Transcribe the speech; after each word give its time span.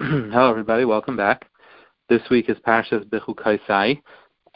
Hello, 0.02 0.48
everybody. 0.48 0.86
Welcome 0.86 1.14
back. 1.14 1.46
This 2.08 2.22
week 2.30 2.48
is 2.48 2.56
Parshas 2.66 3.04
Bechukaisai, 3.04 4.00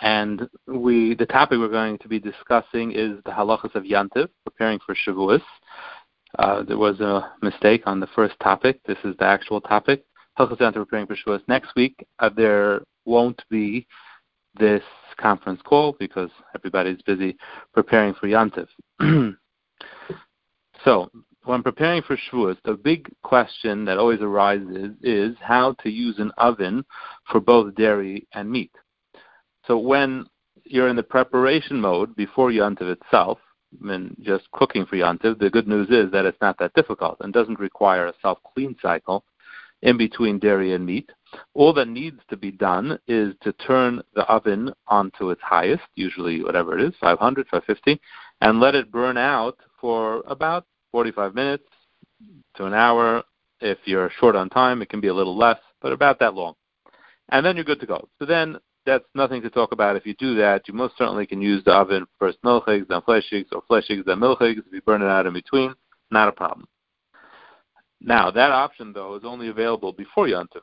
and 0.01 0.49
we 0.67 1.15
the 1.17 1.27
topic 1.27 1.59
we're 1.59 1.69
going 1.69 1.99
to 1.99 2.09
be 2.09 2.19
discussing 2.19 2.93
is 2.93 3.19
the 3.27 3.31
halachas 3.31 3.75
of 3.75 3.83
Yantiv, 3.83 4.29
preparing 4.47 4.79
for 4.87 4.95
Shavuos. 4.95 5.43
Uh, 6.39 6.63
there 6.63 6.79
was 6.79 6.99
a 7.01 7.31
mistake 7.43 7.83
on 7.85 8.01
the 8.01 8.07
first 8.17 8.41
topic. 8.43 8.81
This 8.87 8.97
is 9.05 9.15
the 9.19 9.27
actual 9.27 9.61
topic. 9.61 10.07
Halachas 10.39 10.61
Yantiv, 10.61 10.77
preparing 10.77 11.07
for 11.07 11.15
Shavuos. 11.15 11.43
Next 11.47 11.77
week, 11.77 12.07
uh, 12.21 12.31
there 12.35 12.81
won't 13.05 13.45
be 13.51 13.87
this 14.59 14.83
conference 15.19 15.61
call 15.63 15.95
because 16.01 16.31
everybody's 16.55 17.03
busy 17.03 17.37
preparing 17.75 18.15
for 18.15 18.29
Yantiv. 18.29 18.69
so, 20.87 21.11
when 21.45 21.63
preparing 21.63 22.03
for 22.03 22.17
Shavuos, 22.17 22.57
the 22.65 22.75
big 22.75 23.11
question 23.23 23.85
that 23.85 23.99
always 23.99 24.21
arises 24.21 24.93
is 25.03 25.37
how 25.41 25.75
to 25.83 25.91
use 25.91 26.19
an 26.19 26.33
oven 26.39 26.85
for 27.31 27.41
both 27.41 27.75
dairy 27.75 28.27
and 28.33 28.51
meat. 28.51 28.73
So 29.67 29.79
when 29.79 30.27
you're 30.65 30.89
in 30.89 30.97
the 30.97 31.03
preparation 31.03 31.81
mode 31.81 32.17
before 32.17 32.51
Yantiv 32.51 32.91
itself, 32.91 33.39
and 33.83 34.17
just 34.21 34.51
cooking 34.53 34.87
for 34.87 34.97
Yantiv, 34.97 35.39
the 35.39 35.51
good 35.51 35.67
news 35.67 35.89
is 35.91 36.11
that 36.13 36.25
it's 36.25 36.41
not 36.41 36.59
that 36.59 36.75
difficult 36.75 37.17
and 37.21 37.33
doesn't 37.33 37.59
require 37.59 38.07
a 38.07 38.15
self-clean 38.23 38.77
cycle 38.81 39.25
in 39.83 39.99
between 39.99 40.39
dairy 40.39 40.75
and 40.75 40.87
meat. 40.87 41.11
All 41.55 41.73
that 41.75 41.89
needs 41.89 42.21
to 42.31 42.37
be 42.37 42.53
done 42.53 42.99
is 43.09 43.35
to 43.43 43.53
turn 43.53 44.01
the 44.15 44.23
oven 44.23 44.73
onto 44.87 45.31
its 45.31 45.43
highest, 45.43 45.83
usually 45.97 46.43
whatever 46.43 46.79
it 46.79 46.85
is, 46.85 46.95
500, 47.01 47.47
550, 47.49 48.01
and 48.41 48.61
let 48.61 48.75
it 48.75 48.93
burn 48.93 49.17
out 49.17 49.59
for 49.81 50.23
about 50.27 50.67
45 50.95 51.35
minutes 51.35 51.65
to 52.55 52.67
an 52.67 52.73
hour. 52.73 53.25
If 53.61 53.79
you're 53.85 54.13
short 54.21 54.37
on 54.37 54.49
time, 54.49 54.81
it 54.81 54.89
can 54.89 55.01
be 55.01 55.09
a 55.09 55.15
little 55.15 55.37
less, 55.37 55.59
but 55.83 55.91
about 55.91 56.21
that 56.21 56.35
long. 56.35 56.55
And 57.31 57.45
then 57.45 57.57
you're 57.57 57.65
good 57.65 57.81
to 57.81 57.87
go. 57.87 58.09
So 58.21 58.27
then 58.27 58.59
that's 58.87 59.05
nothing 59.13 59.43
to 59.43 59.51
talk 59.51 59.73
about. 59.73 59.97
If 59.97 60.07
you 60.07 60.15
do 60.21 60.37
that, 60.37 60.69
you 60.69 60.75
most 60.75 60.97
certainly 60.97 61.27
can 61.27 61.43
use 61.43 61.65
the 61.65 61.73
oven 61.73 62.07
first 62.21 62.41
milchigs, 62.45 62.87
then 62.87 63.01
fleshigs, 63.01 63.47
or 63.51 63.63
fleshigs, 63.69 64.05
then 64.05 64.21
milchigs. 64.21 64.59
If 64.59 64.73
you 64.73 64.83
burn 64.83 65.03
it 65.03 65.09
out 65.09 65.27
in 65.27 65.33
between, 65.33 65.75
not 66.13 66.29
a 66.29 66.33
problem. 66.33 66.69
Now, 68.01 68.31
that 68.31 68.53
option, 68.53 68.93
though, 68.93 69.17
is 69.17 69.25
only 69.25 69.49
available 69.49 69.93
before 69.93 70.29
Yontif. 70.29 70.63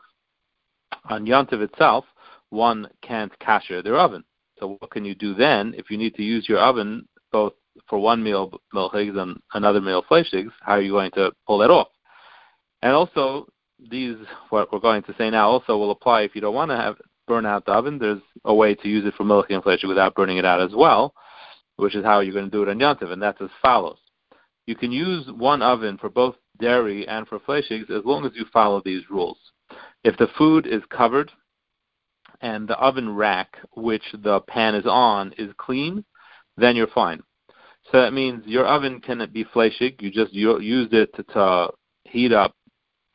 On 1.09 1.25
Yontif 1.25 1.61
itself, 1.61 2.05
one 2.51 2.87
can't 3.01 3.37
kasher 3.39 3.83
their 3.83 3.97
oven. 3.97 4.23
So 4.59 4.77
what 4.79 4.91
can 4.91 5.03
you 5.03 5.13
do 5.13 5.33
then 5.33 5.73
if 5.77 5.91
you 5.91 5.97
need 5.97 6.15
to 6.15 6.23
use 6.23 6.47
your 6.47 6.59
oven 6.59 7.05
both 7.33 7.53
for 7.89 7.99
one 7.99 8.23
meal 8.23 8.59
milchigs 8.73 9.17
and 9.17 9.39
another 9.53 9.81
meal 9.81 10.03
fleshigs, 10.09 10.51
how 10.61 10.73
are 10.73 10.81
you 10.81 10.91
going 10.91 11.11
to 11.11 11.31
pull 11.45 11.59
that 11.59 11.69
off? 11.69 11.87
And 12.81 12.93
also, 12.93 13.47
these 13.89 14.15
what 14.49 14.71
we're 14.71 14.79
going 14.79 15.03
to 15.03 15.15
say 15.17 15.29
now 15.29 15.49
also 15.49 15.77
will 15.77 15.91
apply 15.91 16.21
if 16.21 16.35
you 16.35 16.41
don't 16.41 16.55
want 16.55 16.71
to 16.71 16.77
have 16.77 16.97
burn 17.27 17.45
out 17.45 17.65
the 17.65 17.71
oven. 17.71 17.97
There's 17.97 18.21
a 18.45 18.53
way 18.53 18.75
to 18.75 18.87
use 18.87 19.05
it 19.05 19.13
for 19.15 19.23
milchig 19.23 19.51
and 19.51 19.63
fleshig 19.63 19.87
without 19.87 20.15
burning 20.15 20.37
it 20.37 20.45
out 20.45 20.61
as 20.61 20.71
well, 20.75 21.13
which 21.77 21.95
is 21.95 22.03
how 22.03 22.19
you're 22.19 22.33
going 22.33 22.45
to 22.45 22.51
do 22.51 22.63
it 22.63 22.69
on 22.69 22.79
Yantiv, 22.79 23.11
and 23.11 23.21
that's 23.21 23.41
as 23.41 23.49
follows. 23.61 23.97
You 24.65 24.75
can 24.75 24.91
use 24.91 25.27
one 25.31 25.61
oven 25.61 25.97
for 25.97 26.09
both 26.09 26.35
dairy 26.59 27.07
and 27.07 27.27
for 27.27 27.39
fleshigs 27.39 27.89
as 27.89 28.05
long 28.05 28.25
as 28.25 28.31
you 28.35 28.45
follow 28.53 28.81
these 28.83 29.09
rules. 29.09 29.37
If 30.03 30.17
the 30.17 30.27
food 30.37 30.67
is 30.67 30.81
covered 30.89 31.31
and 32.41 32.67
the 32.67 32.77
oven 32.77 33.15
rack 33.15 33.57
which 33.75 34.03
the 34.13 34.41
pan 34.41 34.75
is 34.75 34.85
on 34.85 35.33
is 35.37 35.51
clean, 35.57 36.03
then 36.57 36.75
you're 36.75 36.87
fine. 36.87 37.21
So 37.91 38.01
that 38.01 38.13
means 38.13 38.45
your 38.45 38.65
oven 38.65 39.01
can 39.01 39.27
be 39.33 39.43
fleshig. 39.43 40.01
You 40.01 40.11
just 40.11 40.33
used 40.33 40.93
it 40.93 41.13
to, 41.15 41.23
to 41.23 41.69
heat 42.05 42.31
up 42.31 42.55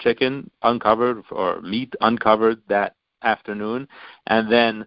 chicken 0.01 0.51
uncovered 0.63 1.23
or 1.31 1.63
meat 1.63 1.95
uncovered 2.03 2.61
that 2.69 2.95
afternoon, 3.23 3.89
and 4.27 4.53
then 4.53 4.87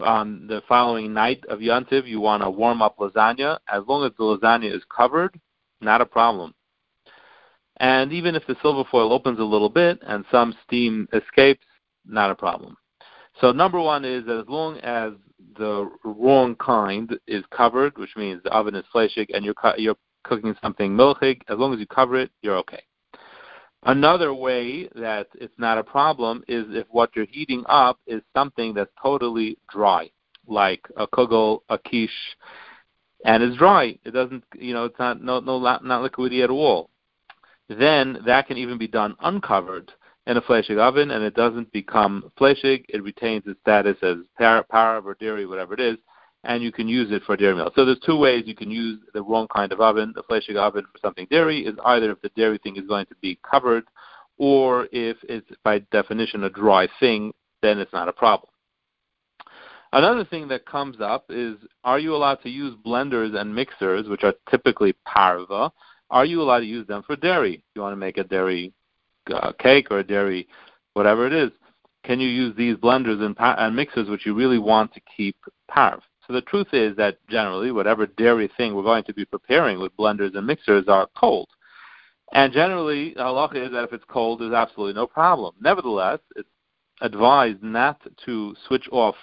on 0.00 0.46
the 0.46 0.62
following 0.68 1.14
night 1.14 1.44
of 1.48 1.60
Yontiv, 1.60 2.06
you 2.06 2.20
want 2.20 2.42
to 2.42 2.50
warm 2.50 2.82
up 2.82 2.98
lasagna. 2.98 3.58
As 3.68 3.82
long 3.86 4.04
as 4.04 4.12
the 4.18 4.24
lasagna 4.24 4.74
is 4.74 4.82
covered, 4.94 5.40
not 5.80 6.00
a 6.00 6.06
problem. 6.06 6.54
And 7.78 8.12
even 8.12 8.34
if 8.34 8.46
the 8.46 8.56
silver 8.62 8.88
foil 8.90 9.12
opens 9.12 9.38
a 9.38 9.44
little 9.44 9.68
bit 9.68 9.98
and 10.06 10.24
some 10.30 10.54
steam 10.66 11.08
escapes, 11.12 11.64
not 12.04 12.30
a 12.30 12.34
problem. 12.34 12.76
So 13.40 13.52
number 13.52 13.80
one 13.80 14.04
is 14.04 14.24
as 14.28 14.46
long 14.48 14.78
as 14.78 15.12
the 15.58 15.90
wrong 16.04 16.54
kind 16.56 17.18
is 17.26 17.44
covered, 17.50 17.96
which 17.98 18.16
means 18.16 18.42
the 18.42 18.52
oven 18.52 18.74
is 18.74 18.84
fleshig 18.94 19.28
and 19.34 19.44
you're, 19.44 19.54
you're 19.76 19.96
cooking 20.24 20.54
something 20.62 20.92
milchig, 20.92 21.40
as 21.48 21.58
long 21.58 21.72
as 21.72 21.80
you 21.80 21.86
cover 21.86 22.16
it, 22.16 22.30
you're 22.42 22.56
okay. 22.56 22.82
Another 23.82 24.34
way 24.34 24.88
that 24.96 25.28
it's 25.34 25.54
not 25.58 25.78
a 25.78 25.84
problem 25.84 26.42
is 26.48 26.64
if 26.70 26.86
what 26.90 27.10
you're 27.14 27.26
heating 27.26 27.62
up 27.68 27.98
is 28.06 28.20
something 28.34 28.74
that's 28.74 28.90
totally 29.00 29.58
dry, 29.70 30.10
like 30.48 30.80
a 30.96 31.06
kugel, 31.06 31.60
a 31.68 31.78
quiche, 31.78 32.10
and 33.24 33.42
it's 33.42 33.56
dry. 33.56 33.96
It 34.04 34.10
doesn't, 34.10 34.44
you 34.56 34.74
know, 34.74 34.86
it's 34.86 34.98
not 34.98 35.22
no 35.22 35.40
no 35.40 35.60
not 35.60 35.82
liquidy 35.82 36.42
at 36.42 36.50
all. 36.50 36.90
Then 37.68 38.18
that 38.26 38.46
can 38.46 38.56
even 38.56 38.78
be 38.78 38.88
done 38.88 39.16
uncovered 39.20 39.92
in 40.26 40.36
a 40.36 40.42
fleshig 40.42 40.78
oven, 40.78 41.12
and 41.12 41.22
it 41.22 41.34
doesn't 41.34 41.72
become 41.72 42.30
fleshig. 42.38 42.84
It 42.88 43.02
retains 43.02 43.44
its 43.46 43.60
status 43.60 43.96
as 44.02 44.16
par, 44.38 45.00
or 45.04 45.14
dairy, 45.14 45.46
whatever 45.46 45.74
it 45.74 45.80
is, 45.80 45.96
and 46.44 46.62
you 46.62 46.72
can 46.72 46.88
use 46.88 47.12
it 47.12 47.22
for 47.24 47.36
dairy 47.36 47.54
milk. 47.54 47.74
So 47.76 47.84
there's 47.84 48.00
two 48.00 48.18
ways 48.18 48.44
you 48.46 48.54
can 48.54 48.70
use 48.70 49.00
the 49.14 49.22
wrong 49.22 49.46
kind 49.54 49.72
of 49.72 49.80
oven. 49.80 50.12
The 50.14 50.22
fleshig 50.24 50.56
oven 50.56 50.84
for 50.92 50.98
something 51.00 51.26
dairy 51.30 51.60
is 51.60 51.76
either 51.84 52.10
if 52.10 52.20
the 52.22 52.30
dairy 52.30 52.58
thing 52.58 52.76
is 52.76 52.86
going 52.86 53.06
to 53.06 53.14
be 53.20 53.38
covered, 53.48 53.84
or 54.38 54.88
if 54.92 55.16
it's 55.28 55.50
by 55.64 55.78
definition 55.90 56.44
a 56.44 56.50
dry 56.50 56.88
thing, 57.00 57.32
then 57.62 57.78
it's 57.78 57.92
not 57.92 58.08
a 58.08 58.12
problem. 58.12 58.50
Another 59.92 60.24
thing 60.24 60.48
that 60.48 60.66
comes 60.66 60.96
up 61.00 61.26
is 61.30 61.56
are 61.84 61.98
you 62.00 62.14
allowed 62.14 62.42
to 62.42 62.50
use 62.50 62.74
blenders 62.84 63.34
and 63.38 63.54
mixers, 63.54 64.08
which 64.08 64.24
are 64.24 64.34
typically 64.50 64.94
parva? 65.06 65.72
Are 66.10 66.24
you 66.24 66.42
allowed 66.42 66.60
to 66.60 66.66
use 66.66 66.86
them 66.86 67.02
for 67.06 67.16
dairy? 67.16 67.62
You 67.74 67.82
want 67.82 67.92
to 67.92 67.96
make 67.96 68.18
a 68.18 68.24
dairy 68.24 68.72
uh, 69.32 69.52
cake 69.58 69.88
or 69.90 69.98
a 69.98 70.04
dairy, 70.04 70.48
whatever 70.94 71.26
it 71.26 71.32
is, 71.32 71.50
can 72.04 72.20
you 72.20 72.28
use 72.28 72.54
these 72.56 72.76
blenders 72.76 73.20
and, 73.20 73.36
and 73.38 73.74
mixers 73.74 74.08
which 74.08 74.26
you 74.26 74.34
really 74.34 74.58
want 74.58 74.92
to 74.94 75.00
keep 75.16 75.36
parv? 75.70 76.00
So 76.26 76.32
the 76.32 76.42
truth 76.42 76.68
is 76.72 76.96
that 76.96 77.18
generally, 77.28 77.70
whatever 77.70 78.06
dairy 78.06 78.50
thing 78.56 78.74
we're 78.74 78.82
going 78.82 79.04
to 79.04 79.14
be 79.14 79.24
preparing 79.24 79.78
with 79.78 79.96
blenders 79.96 80.36
and 80.36 80.46
mixers 80.46 80.86
are 80.88 81.08
cold. 81.16 81.48
And 82.32 82.52
generally, 82.52 83.14
the 83.14 83.20
halacha 83.20 83.66
is 83.66 83.72
that 83.72 83.84
if 83.84 83.92
it's 83.92 84.04
cold, 84.08 84.40
there's 84.40 84.52
absolutely 84.52 84.94
no 84.94 85.06
problem. 85.06 85.54
Nevertheless, 85.60 86.18
it's 86.34 86.48
advised 87.00 87.62
not 87.62 88.00
to 88.24 88.54
switch 88.66 88.88
off 88.90 89.14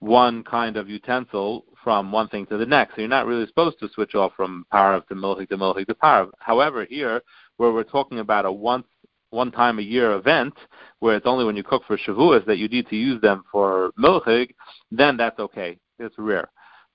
one 0.00 0.42
kind 0.42 0.76
of 0.76 0.88
utensil 0.88 1.64
from 1.84 2.10
one 2.10 2.28
thing 2.28 2.46
to 2.46 2.56
the 2.56 2.66
next. 2.66 2.94
So 2.94 3.02
you're 3.02 3.08
not 3.08 3.26
really 3.26 3.46
supposed 3.46 3.78
to 3.80 3.88
switch 3.94 4.14
off 4.14 4.32
from 4.36 4.66
parav 4.72 5.06
to 5.08 5.14
milchig 5.14 5.48
to 5.50 5.56
milchig 5.56 5.86
to 5.86 5.94
parav. 5.94 6.30
However, 6.40 6.86
here, 6.88 7.22
where 7.58 7.72
we're 7.72 7.84
talking 7.84 8.18
about 8.18 8.46
a 8.46 8.52
once 8.52 8.86
one 9.30 9.50
time 9.50 9.78
a 9.78 9.82
year 9.82 10.12
event 10.12 10.54
where 10.98 11.16
it's 11.16 11.26
only 11.26 11.44
when 11.44 11.56
you 11.56 11.62
cook 11.62 11.82
for 11.86 11.96
Shavuos 11.96 12.44
that 12.46 12.58
you 12.58 12.68
need 12.68 12.88
to 12.88 12.96
use 12.96 13.20
them 13.20 13.44
for 13.50 13.92
milchig, 13.98 14.54
then 14.90 15.16
that's 15.16 15.38
okay. 15.38 15.78
It's 15.98 16.14
rare. 16.18 16.50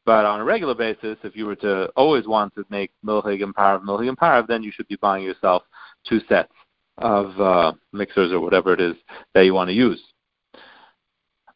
But 0.06 0.26
on 0.26 0.40
a 0.40 0.44
regular 0.44 0.76
basis, 0.76 1.18
if 1.24 1.36
you 1.36 1.46
were 1.46 1.56
to 1.58 1.88
always 1.96 2.28
want 2.28 2.54
to 2.56 2.64
make 2.70 2.92
milchig 3.04 3.42
and 3.42 3.56
parav, 3.56 3.84
milchig 3.84 4.10
and 4.10 4.18
parav, 4.18 4.48
then 4.48 4.62
you 4.62 4.72
should 4.72 4.88
be 4.88 4.98
buying 4.98 5.24
yourself 5.24 5.64
two 6.08 6.20
sets 6.30 6.54
of 7.00 7.40
uh, 7.40 7.74
mixers 7.92 8.32
or 8.32 8.40
whatever 8.40 8.74
it 8.74 8.82
is 8.82 8.96
that 9.34 9.46
you 9.46 9.54
want 9.54 9.70
to 9.70 9.74
use. 9.74 10.02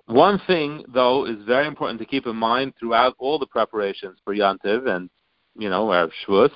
One 0.08 0.42
thing, 0.48 0.84
though, 0.92 1.26
is 1.26 1.38
very 1.46 1.68
important 1.68 2.00
to 2.00 2.06
keep 2.06 2.26
in 2.26 2.36
mind 2.36 2.74
throughout 2.80 3.14
all 3.20 3.38
the 3.38 3.46
preparations 3.46 4.18
for 4.26 4.36
Yantiv 4.36 4.88
and, 4.88 5.08
you 5.56 5.70
know, 5.70 5.86
Erev 5.86 6.10
Shavuos, 6.28 6.50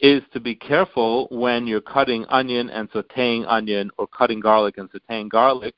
is 0.00 0.22
to 0.32 0.40
be 0.40 0.54
careful 0.54 1.26
when 1.30 1.66
you're 1.66 1.80
cutting 1.80 2.24
onion 2.28 2.68
and 2.70 2.90
sauteing 2.90 3.44
onion 3.48 3.90
or 3.98 4.06
cutting 4.06 4.40
garlic 4.40 4.78
and 4.78 4.90
sauteing 4.90 5.28
garlic 5.28 5.74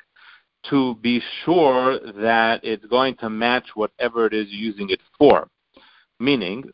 to 0.68 0.96
be 0.96 1.22
sure 1.44 1.98
that 2.20 2.60
it's 2.64 2.84
going 2.86 3.14
to 3.16 3.30
match 3.30 3.68
whatever 3.74 4.26
it 4.26 4.32
is 4.32 4.48
you're 4.50 4.72
using 4.72 4.90
it 4.90 5.00
for. 5.16 5.48
Meaning, 6.18 6.64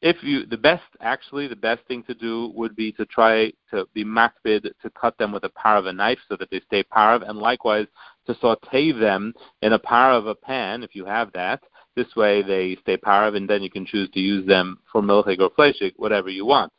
if 0.00 0.22
you 0.22 0.44
the 0.46 0.56
best 0.56 0.82
actually 1.00 1.46
the 1.46 1.56
best 1.56 1.82
thing 1.88 2.02
to 2.04 2.14
do 2.14 2.52
would 2.54 2.76
be 2.76 2.92
to 2.92 3.06
try 3.06 3.50
to 3.70 3.86
be 3.94 4.04
makbid 4.04 4.62
to 4.82 4.90
cut 4.98 5.16
them 5.18 5.32
with 5.32 5.44
a 5.44 5.48
par 5.50 5.78
of 5.78 5.86
a 5.86 5.92
knife 5.92 6.18
so 6.28 6.36
that 6.36 6.50
they 6.50 6.60
stay 6.60 6.82
parav, 6.84 7.28
and 7.28 7.38
likewise 7.38 7.86
to 8.26 8.34
saute 8.40 8.92
them 8.92 9.32
in 9.62 9.72
a 9.72 9.78
par 9.78 10.12
of 10.12 10.26
a 10.26 10.34
pan 10.34 10.82
if 10.82 10.94
you 10.94 11.04
have 11.04 11.32
that. 11.32 11.62
This 11.96 12.16
way 12.16 12.42
they 12.42 12.76
stay 12.82 12.96
parav, 12.96 13.36
and 13.36 13.48
then 13.48 13.62
you 13.62 13.70
can 13.70 13.86
choose 13.86 14.10
to 14.10 14.20
use 14.20 14.46
them 14.46 14.78
for 14.90 15.00
milchig 15.00 15.40
or 15.40 15.50
fleshig, 15.50 15.92
whatever 15.96 16.28
you 16.28 16.44
want. 16.44 16.72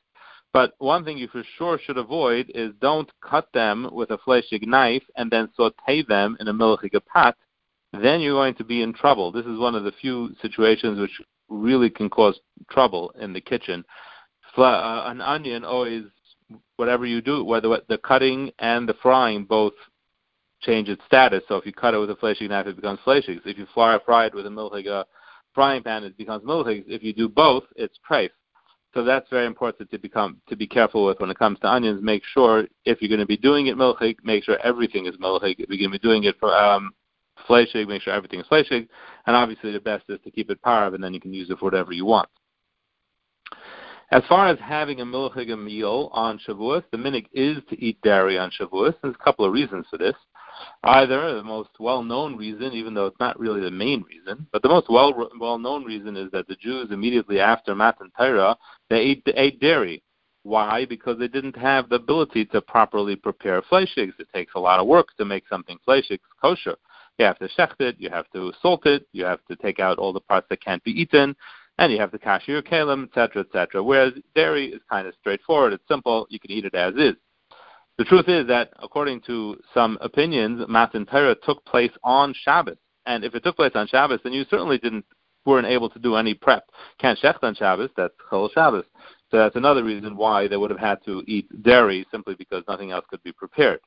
But 0.55 0.73
one 0.77 1.03
thing 1.03 1.17
you 1.17 1.27
for 1.27 1.43
sure 1.57 1.77
should 1.77 1.97
avoid 1.97 2.49
is 2.55 2.71
don't 2.79 3.11
cut 3.19 3.49
them 3.53 3.89
with 3.91 4.11
a 4.11 4.17
fleshig 4.19 4.65
knife 4.65 5.03
and 5.17 5.29
then 5.29 5.49
saute 5.53 6.01
them 6.03 6.37
in 6.39 6.47
a 6.47 6.53
milchig 6.53 6.97
pot. 7.11 7.35
Then 7.91 8.21
you're 8.21 8.41
going 8.41 8.55
to 8.55 8.63
be 8.63 8.81
in 8.81 8.93
trouble. 8.93 9.33
This 9.33 9.45
is 9.45 9.59
one 9.59 9.75
of 9.75 9.83
the 9.83 9.91
few 9.91 10.33
situations 10.41 10.97
which 10.97 11.21
really 11.49 11.89
can 11.89 12.09
cause 12.09 12.39
trouble 12.71 13.13
in 13.19 13.33
the 13.33 13.41
kitchen. 13.41 13.83
Uh, 14.57 15.03
an 15.07 15.19
onion 15.19 15.65
always, 15.65 16.03
whatever 16.77 17.05
you 17.05 17.19
do, 17.19 17.43
whether 17.43 17.81
the 17.89 17.97
cutting 17.97 18.49
and 18.59 18.87
the 18.87 18.95
frying 19.01 19.43
both 19.43 19.73
change 20.61 20.87
its 20.87 21.01
status. 21.05 21.43
So 21.49 21.57
if 21.57 21.65
you 21.65 21.73
cut 21.73 21.95
it 21.95 21.97
with 21.97 22.11
a 22.11 22.15
fleshig 22.15 22.47
knife, 22.47 22.67
it 22.67 22.77
becomes 22.77 22.99
fleshig. 23.05 23.41
If 23.43 23.57
you 23.57 23.67
fry, 23.73 23.97
it 23.97 24.33
with 24.33 24.45
a 24.45 24.49
milchig 24.49 24.87
uh, 24.87 25.03
frying 25.53 25.83
pan, 25.83 26.05
it 26.05 26.17
becomes 26.17 26.45
milchig. 26.45 26.85
If 26.87 27.03
you 27.03 27.11
do 27.11 27.27
both, 27.27 27.65
it's 27.75 27.99
treif. 28.09 28.29
So 28.95 29.03
that's 29.03 29.29
very 29.29 29.45
important 29.45 29.91
to 29.91 29.99
become 29.99 30.41
to 30.47 30.55
be 30.55 30.65
careful 30.65 31.05
with 31.05 31.19
when 31.19 31.29
it 31.29 31.37
comes 31.37 31.59
to 31.59 31.67
onions. 31.67 32.01
Make 32.01 32.23
sure 32.23 32.65
if 32.85 33.01
you're 33.01 33.09
going 33.09 33.19
to 33.19 33.25
be 33.25 33.35
doing 33.35 33.67
it 33.67 33.75
milchig, 33.75 34.15
make 34.23 34.45
sure 34.45 34.57
everything 34.63 35.05
is 35.05 35.17
milchig. 35.17 35.55
If 35.59 35.69
you're 35.69 35.77
going 35.77 35.91
to 35.91 35.99
be 35.99 36.07
doing 36.07 36.23
it 36.23 36.35
for 36.39 36.55
um, 36.55 36.91
make 37.49 37.67
sure 37.67 38.13
everything 38.13 38.39
is 38.39 38.47
fleshig. 38.47 38.87
And 39.27 39.35
obviously, 39.35 39.73
the 39.73 39.81
best 39.81 40.05
is 40.07 40.19
to 40.23 40.31
keep 40.31 40.49
it 40.49 40.61
parv, 40.61 40.95
and 40.95 41.03
then 41.03 41.13
you 41.13 41.19
can 41.19 41.33
use 41.33 41.49
it 41.49 41.59
for 41.59 41.65
whatever 41.65 41.91
you 41.91 42.05
want. 42.05 42.29
As 44.11 44.23
far 44.29 44.47
as 44.47 44.57
having 44.59 45.01
a 45.01 45.05
milchig 45.05 45.47
meal 45.61 46.09
on 46.13 46.39
Shavuos, 46.47 46.83
the 46.91 46.97
minig 46.97 47.25
is 47.33 47.57
to 47.69 47.83
eat 47.83 48.01
dairy 48.01 48.37
on 48.37 48.49
Shavuos. 48.49 48.93
There's 49.01 49.15
a 49.19 49.23
couple 49.23 49.43
of 49.43 49.51
reasons 49.51 49.85
for 49.89 49.97
this. 49.97 50.15
Either 50.83 51.35
the 51.35 51.43
most 51.43 51.69
well-known 51.79 52.35
reason, 52.35 52.73
even 52.73 52.93
though 52.93 53.07
it's 53.07 53.19
not 53.19 53.39
really 53.39 53.61
the 53.61 53.71
main 53.71 54.03
reason, 54.03 54.47
but 54.51 54.61
the 54.61 54.69
most 54.69 54.89
well 54.89 55.29
well-known 55.39 55.83
reason 55.83 56.15
is 56.15 56.29
that 56.31 56.47
the 56.47 56.55
Jews 56.55 56.91
immediately 56.91 57.39
after 57.39 57.75
Matan 57.75 58.11
Torah 58.17 58.55
they 58.89 58.97
ate, 58.97 59.23
ate 59.35 59.59
dairy. 59.59 60.03
Why? 60.43 60.85
Because 60.85 61.17
they 61.17 61.27
didn't 61.27 61.55
have 61.57 61.89
the 61.89 61.95
ability 61.95 62.45
to 62.45 62.61
properly 62.61 63.15
prepare 63.15 63.63
fleishigs. 63.63 64.13
It 64.19 64.27
takes 64.33 64.53
a 64.55 64.59
lot 64.59 64.79
of 64.79 64.85
work 64.85 65.07
to 65.17 65.25
make 65.25 65.47
something 65.47 65.79
fleishigs 65.87 66.19
kosher. 66.39 66.75
You 67.17 67.25
have 67.25 67.39
to 67.39 67.47
shecht 67.57 67.79
it, 67.79 67.95
you 67.97 68.09
have 68.09 68.29
to 68.31 68.51
salt 68.61 68.85
it, 68.85 69.07
you 69.11 69.25
have 69.25 69.43
to 69.49 69.55
take 69.55 69.79
out 69.79 69.97
all 69.97 70.13
the 70.13 70.19
parts 70.19 70.47
that 70.49 70.63
can't 70.63 70.83
be 70.83 70.91
eaten, 70.91 71.35
and 71.77 71.91
you 71.91 71.99
have 71.99 72.11
to 72.11 72.19
kasher 72.19 72.61
kalim, 72.61 73.05
etc., 73.05 73.41
etc. 73.41 73.83
Whereas 73.83 74.13
dairy 74.35 74.67
is 74.67 74.81
kind 74.89 75.07
of 75.07 75.13
straightforward. 75.19 75.73
It's 75.73 75.87
simple. 75.87 76.27
You 76.29 76.39
can 76.39 76.51
eat 76.51 76.65
it 76.65 76.75
as 76.75 76.93
is. 76.95 77.15
The 77.97 78.03
truth 78.03 78.27
is 78.27 78.47
that, 78.47 78.71
according 78.79 79.21
to 79.21 79.57
some 79.73 79.97
opinions, 80.01 80.65
Matan 80.67 81.05
Torah 81.05 81.35
took 81.43 81.63
place 81.65 81.91
on 82.03 82.33
Shabbos. 82.35 82.77
And 83.05 83.23
if 83.23 83.35
it 83.35 83.43
took 83.43 83.55
place 83.55 83.71
on 83.75 83.87
Shabbos, 83.87 84.19
then 84.23 84.33
you 84.33 84.45
certainly 84.49 84.77
didn't 84.77 85.05
weren't 85.45 85.67
able 85.67 85.89
to 85.91 85.99
do 85.99 86.15
any 86.15 86.33
prep. 86.33 86.65
Can't 86.99 87.19
shecht 87.19 87.43
on 87.43 87.55
Shabbos. 87.55 87.91
That's 87.95 88.13
Chillul 88.31 88.51
Shabbos. 88.51 88.85
So 89.31 89.37
that's 89.37 89.55
another 89.55 89.83
reason 89.83 90.17
why 90.17 90.47
they 90.47 90.57
would 90.57 90.71
have 90.71 90.79
had 90.79 91.03
to 91.05 91.23
eat 91.27 91.47
dairy, 91.63 92.05
simply 92.11 92.35
because 92.35 92.63
nothing 92.67 92.91
else 92.91 93.05
could 93.09 93.23
be 93.23 93.31
prepared. 93.31 93.79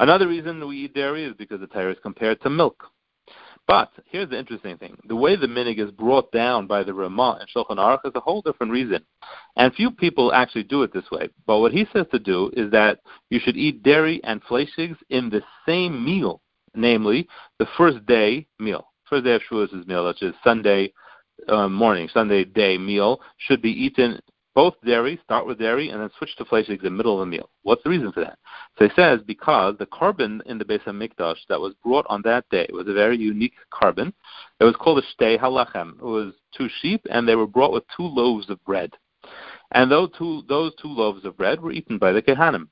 Another 0.00 0.26
reason 0.26 0.66
we 0.66 0.84
eat 0.84 0.94
dairy 0.94 1.24
is 1.24 1.34
because 1.36 1.60
the 1.60 1.66
Torah 1.66 1.92
is 1.92 1.98
compared 2.02 2.40
to 2.42 2.50
milk. 2.50 2.84
But 3.72 3.90
here's 4.04 4.28
the 4.28 4.38
interesting 4.38 4.76
thing: 4.76 4.98
the 5.08 5.16
way 5.16 5.34
the 5.34 5.46
minig 5.46 5.78
is 5.78 5.90
brought 5.90 6.30
down 6.30 6.66
by 6.66 6.82
the 6.84 6.92
Ramah 6.92 7.38
and 7.40 7.48
Shulchan 7.48 7.78
Aruch 7.78 8.04
is 8.04 8.12
a 8.14 8.20
whole 8.20 8.42
different 8.42 8.70
reason, 8.70 9.02
and 9.56 9.74
few 9.74 9.90
people 9.90 10.30
actually 10.34 10.64
do 10.64 10.82
it 10.82 10.92
this 10.92 11.10
way. 11.10 11.30
But 11.46 11.60
what 11.60 11.72
he 11.72 11.86
says 11.90 12.04
to 12.12 12.18
do 12.18 12.50
is 12.54 12.70
that 12.72 13.00
you 13.30 13.40
should 13.42 13.56
eat 13.56 13.82
dairy 13.82 14.20
and 14.24 14.44
fleishigs 14.44 14.98
in 15.08 15.30
the 15.30 15.40
same 15.64 16.04
meal, 16.04 16.42
namely 16.74 17.26
the 17.58 17.66
first 17.78 18.04
day 18.04 18.46
meal. 18.58 18.88
First 19.08 19.24
day 19.24 19.36
of 19.36 19.42
Shavuos 19.50 19.86
meal, 19.86 20.06
which 20.06 20.22
is 20.22 20.34
Sunday 20.44 20.92
uh, 21.48 21.66
morning, 21.66 22.10
Sunday 22.12 22.44
day 22.44 22.76
meal, 22.76 23.22
should 23.38 23.62
be 23.62 23.70
eaten 23.70 24.20
both 24.54 24.74
dairy, 24.84 25.18
start 25.24 25.46
with 25.46 25.58
dairy, 25.58 25.90
and 25.90 26.00
then 26.00 26.10
switch 26.18 26.36
to 26.36 26.44
fleshigs 26.44 26.80
in 26.80 26.84
the 26.84 26.90
middle 26.90 27.14
of 27.14 27.20
the 27.20 27.30
meal. 27.30 27.48
What's 27.62 27.82
the 27.82 27.90
reason 27.90 28.12
for 28.12 28.20
that? 28.20 28.38
So 28.78 28.86
he 28.86 28.94
says 28.94 29.20
because 29.26 29.76
the 29.78 29.86
korban 29.86 30.40
in 30.46 30.58
the 30.58 30.64
Beis 30.64 30.82
Hamikdash 30.82 31.38
that 31.48 31.60
was 31.60 31.74
brought 31.82 32.06
on 32.08 32.22
that 32.22 32.44
day 32.50 32.68
was 32.72 32.86
a 32.88 32.92
very 32.92 33.16
unique 33.16 33.54
korban. 33.72 34.12
It 34.60 34.64
was 34.64 34.76
called 34.76 35.02
a 35.02 35.22
shtei 35.22 35.38
halachem. 35.40 35.94
It 35.94 36.04
was 36.04 36.34
two 36.56 36.68
sheep, 36.80 37.06
and 37.10 37.26
they 37.26 37.36
were 37.36 37.46
brought 37.46 37.72
with 37.72 37.84
two 37.96 38.04
loaves 38.04 38.50
of 38.50 38.62
bread. 38.64 38.92
And 39.72 39.90
those 39.90 40.10
two, 40.18 40.42
those 40.48 40.72
two 40.80 40.88
loaves 40.88 41.24
of 41.24 41.36
bread 41.36 41.60
were 41.60 41.72
eaten 41.72 41.96
by 41.96 42.12
the 42.12 42.20
Kehanim. 42.22 42.68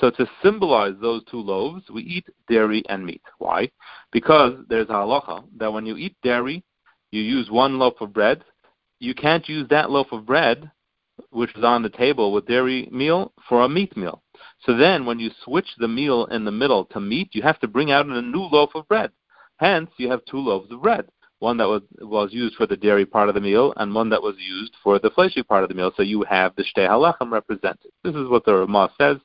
So 0.00 0.10
to 0.10 0.26
symbolize 0.42 0.94
those 1.00 1.22
two 1.30 1.40
loaves, 1.40 1.88
we 1.88 2.02
eat 2.02 2.26
dairy 2.48 2.82
and 2.88 3.06
meat. 3.06 3.22
Why? 3.38 3.70
Because 4.10 4.54
there's 4.68 4.88
a 4.88 4.94
halacha 4.94 5.44
that 5.58 5.72
when 5.72 5.86
you 5.86 5.96
eat 5.96 6.16
dairy, 6.24 6.64
you 7.12 7.22
use 7.22 7.48
one 7.50 7.78
loaf 7.78 7.94
of 8.00 8.12
bread. 8.12 8.42
You 8.98 9.14
can't 9.14 9.48
use 9.48 9.68
that 9.68 9.90
loaf 9.90 10.08
of 10.10 10.26
bread 10.26 10.70
which 11.30 11.54
is 11.56 11.64
on 11.64 11.82
the 11.82 11.90
table 11.90 12.32
with 12.32 12.46
dairy 12.46 12.88
meal 12.90 13.32
for 13.48 13.62
a 13.62 13.68
meat 13.68 13.96
meal. 13.96 14.22
So 14.60 14.76
then 14.76 15.06
when 15.06 15.18
you 15.18 15.30
switch 15.44 15.68
the 15.78 15.88
meal 15.88 16.26
in 16.26 16.44
the 16.44 16.50
middle 16.50 16.84
to 16.86 17.00
meat, 17.00 17.30
you 17.32 17.42
have 17.42 17.60
to 17.60 17.68
bring 17.68 17.90
out 17.90 18.06
a 18.06 18.22
new 18.22 18.42
loaf 18.42 18.70
of 18.74 18.88
bread. 18.88 19.10
Hence, 19.58 19.90
you 19.98 20.10
have 20.10 20.24
two 20.24 20.38
loaves 20.38 20.70
of 20.72 20.82
bread. 20.82 21.06
One 21.38 21.56
that 21.58 21.68
was, 21.68 21.82
was 22.00 22.32
used 22.32 22.56
for 22.56 22.66
the 22.66 22.76
dairy 22.76 23.04
part 23.04 23.28
of 23.28 23.34
the 23.34 23.40
meal 23.40 23.74
and 23.76 23.94
one 23.94 24.08
that 24.10 24.22
was 24.22 24.36
used 24.38 24.74
for 24.82 24.98
the 24.98 25.10
fleshy 25.10 25.42
part 25.42 25.62
of 25.62 25.68
the 25.68 25.74
meal. 25.74 25.92
So 25.96 26.02
you 26.02 26.22
have 26.22 26.54
the 26.56 26.62
shtei 26.62 26.88
halachim 26.88 27.30
represented. 27.30 27.90
This 28.02 28.14
is 28.14 28.28
what 28.28 28.44
the 28.44 28.54
Ramah 28.54 28.90
says 28.98 29.18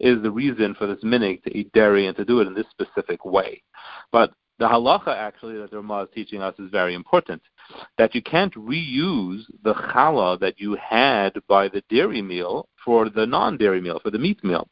is 0.00 0.20
the 0.22 0.30
reason 0.30 0.74
for 0.74 0.86
this 0.86 1.02
minig 1.04 1.42
to 1.44 1.56
eat 1.56 1.72
dairy 1.72 2.06
and 2.06 2.16
to 2.16 2.24
do 2.24 2.40
it 2.40 2.46
in 2.46 2.54
this 2.54 2.66
specific 2.70 3.24
way. 3.24 3.62
But 4.10 4.32
the 4.62 4.68
halacha 4.68 5.08
actually 5.08 5.58
that 5.58 5.72
the 5.72 5.78
Ramah 5.78 6.04
is 6.04 6.08
teaching 6.14 6.40
us 6.40 6.54
is 6.60 6.70
very 6.70 6.94
important 6.94 7.42
that 7.98 8.14
you 8.14 8.22
can't 8.22 8.54
reuse 8.54 9.42
the 9.64 9.74
challah 9.74 10.38
that 10.38 10.60
you 10.60 10.76
had 10.80 11.32
by 11.48 11.66
the 11.66 11.82
dairy 11.90 12.22
meal 12.22 12.68
for 12.84 13.08
the 13.08 13.26
non-dairy 13.26 13.80
meal, 13.80 13.98
for 14.00 14.12
the 14.12 14.20
meat 14.20 14.44
meal. 14.44 14.68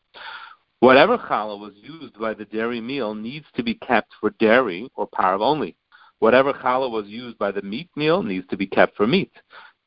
Whatever 0.78 1.18
challah 1.18 1.58
was 1.58 1.72
used 1.74 2.16
by 2.20 2.34
the 2.34 2.44
dairy 2.44 2.80
meal 2.80 3.16
needs 3.16 3.46
to 3.56 3.64
be 3.64 3.74
kept 3.74 4.12
for 4.20 4.30
dairy 4.38 4.88
or 4.94 5.08
parv 5.08 5.40
only. 5.40 5.74
Whatever 6.20 6.52
challah 6.52 6.88
was 6.88 7.08
used 7.08 7.36
by 7.36 7.50
the 7.50 7.62
meat 7.62 7.90
meal 7.96 8.22
needs 8.22 8.46
to 8.46 8.56
be 8.56 8.68
kept 8.68 8.96
for 8.96 9.08
meat, 9.08 9.32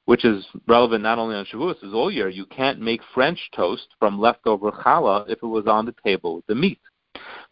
which 0.04 0.26
is 0.26 0.46
relevant 0.68 1.02
not 1.02 1.18
only 1.18 1.38
on 1.38 1.46
Shavuos, 1.46 1.82
is 1.82 1.94
all 1.94 2.12
year. 2.12 2.28
You 2.28 2.46
can't 2.48 2.82
make 2.82 3.00
French 3.14 3.40
toast 3.56 3.88
from 4.00 4.20
leftover 4.20 4.70
challah 4.70 5.30
if 5.30 5.42
it 5.42 5.48
was 5.48 5.66
on 5.66 5.86
the 5.86 5.96
table 6.04 6.36
with 6.36 6.46
the 6.48 6.56
meat. 6.56 6.82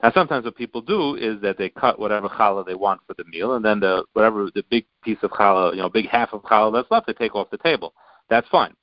Now, 0.03 0.11
sometimes 0.11 0.45
what 0.45 0.55
people 0.55 0.81
do 0.81 1.15
is 1.15 1.39
that 1.41 1.57
they 1.57 1.69
cut 1.69 1.99
whatever 1.99 2.27
challah 2.27 2.65
they 2.65 2.73
want 2.73 3.01
for 3.05 3.13
the 3.13 3.23
meal, 3.25 3.53
and 3.53 3.63
then 3.63 3.79
the 3.79 4.03
whatever 4.13 4.49
the 4.53 4.63
big 4.69 4.85
piece 5.03 5.19
of 5.21 5.29
challah, 5.31 5.71
you 5.75 5.81
know, 5.81 5.89
big 5.89 6.07
half 6.07 6.33
of 6.33 6.41
challah 6.41 6.73
that's 6.73 6.89
left, 6.89 7.05
they 7.05 7.13
take 7.13 7.35
off 7.35 7.51
the 7.51 7.57
table. 7.57 7.93
That's 8.29 8.47
fine. 8.49 8.73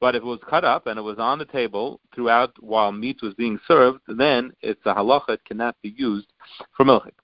But 0.00 0.14
if 0.14 0.22
it 0.22 0.26
was 0.26 0.38
cut 0.48 0.64
up 0.64 0.86
and 0.86 0.96
it 0.96 1.02
was 1.02 1.18
on 1.18 1.40
the 1.40 1.44
table 1.44 2.00
throughout 2.14 2.52
while 2.60 2.92
meat 2.92 3.18
was 3.22 3.34
being 3.34 3.58
served, 3.66 4.00
then 4.06 4.52
it's 4.60 4.80
a 4.84 4.94
halacha. 4.94 5.30
It 5.30 5.44
cannot 5.44 5.74
be 5.82 5.94
used 5.96 6.32
for 6.76 6.84
milchik. 6.84 7.14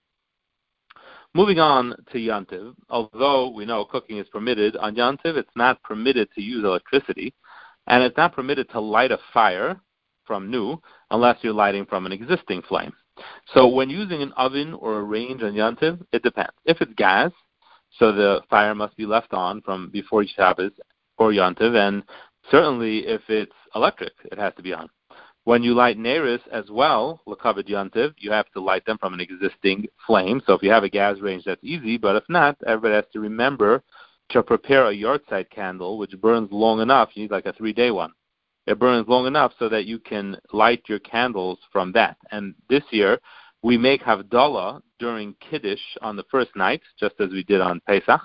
Moving 1.34 1.60
on 1.60 1.94
to 2.12 2.18
yantiv, 2.18 2.74
although 2.90 3.50
we 3.50 3.64
know 3.64 3.84
cooking 3.84 4.18
is 4.18 4.28
permitted 4.28 4.76
on 4.76 4.96
yantiv, 4.96 5.36
it's 5.36 5.56
not 5.56 5.82
permitted 5.82 6.28
to 6.34 6.42
use 6.42 6.64
electricity, 6.64 7.34
and 7.86 8.02
it's 8.02 8.16
not 8.16 8.34
permitted 8.34 8.68
to 8.70 8.80
light 8.80 9.12
a 9.12 9.18
fire 9.32 9.80
from 10.24 10.50
new 10.50 10.80
unless 11.10 11.38
you're 11.42 11.52
lighting 11.52 11.86
from 11.86 12.06
an 12.06 12.12
existing 12.12 12.62
flame. 12.62 12.92
So 13.52 13.68
when 13.68 13.90
using 13.90 14.22
an 14.22 14.32
oven 14.32 14.74
or 14.74 14.98
a 14.98 15.02
range 15.02 15.42
on 15.42 15.52
Yantiv, 15.52 16.04
it 16.12 16.22
depends. 16.22 16.52
If 16.64 16.80
it's 16.80 16.92
gas, 16.94 17.30
so 17.98 18.12
the 18.12 18.40
fire 18.50 18.74
must 18.74 18.96
be 18.96 19.06
left 19.06 19.32
on 19.32 19.60
from 19.62 19.90
before 19.90 20.24
Shabbos 20.24 20.72
or 21.18 21.30
Yantiv, 21.30 21.76
and 21.76 22.02
certainly 22.50 23.06
if 23.06 23.22
it's 23.28 23.52
electric, 23.74 24.12
it 24.24 24.38
has 24.38 24.54
to 24.56 24.62
be 24.62 24.72
on. 24.72 24.88
When 25.44 25.62
you 25.62 25.74
light 25.74 25.98
Neris 25.98 26.40
as 26.50 26.64
well, 26.70 27.20
Lakabit 27.28 27.68
Yantiv, 27.68 28.14
you 28.18 28.32
have 28.32 28.50
to 28.52 28.60
light 28.60 28.84
them 28.86 28.98
from 28.98 29.12
an 29.12 29.20
existing 29.20 29.86
flame. 30.06 30.40
So 30.46 30.54
if 30.54 30.62
you 30.62 30.70
have 30.70 30.84
a 30.84 30.88
gas 30.88 31.20
range, 31.20 31.44
that's 31.44 31.62
easy, 31.62 31.98
but 31.98 32.16
if 32.16 32.24
not, 32.28 32.56
everybody 32.66 32.94
has 32.94 33.04
to 33.12 33.20
remember 33.20 33.82
to 34.30 34.42
prepare 34.42 34.86
a 34.86 34.94
yahrzeit 34.94 35.50
candle, 35.50 35.98
which 35.98 36.18
burns 36.18 36.50
long 36.50 36.80
enough. 36.80 37.10
You 37.12 37.24
need 37.24 37.30
like 37.30 37.44
a 37.44 37.52
three 37.52 37.74
day 37.74 37.90
one 37.90 38.12
it 38.66 38.78
burns 38.78 39.08
long 39.08 39.26
enough 39.26 39.52
so 39.58 39.68
that 39.68 39.84
you 39.84 39.98
can 39.98 40.36
light 40.52 40.82
your 40.88 40.98
candles 41.00 41.58
from 41.70 41.92
that. 41.92 42.16
And 42.30 42.54
this 42.68 42.82
year, 42.90 43.18
we 43.62 43.76
make 43.76 44.02
Havdalah 44.02 44.80
during 44.98 45.34
Kiddush 45.40 45.80
on 46.02 46.16
the 46.16 46.24
first 46.30 46.54
night, 46.56 46.82
just 46.98 47.14
as 47.20 47.30
we 47.30 47.44
did 47.44 47.60
on 47.60 47.80
Pesach. 47.86 48.20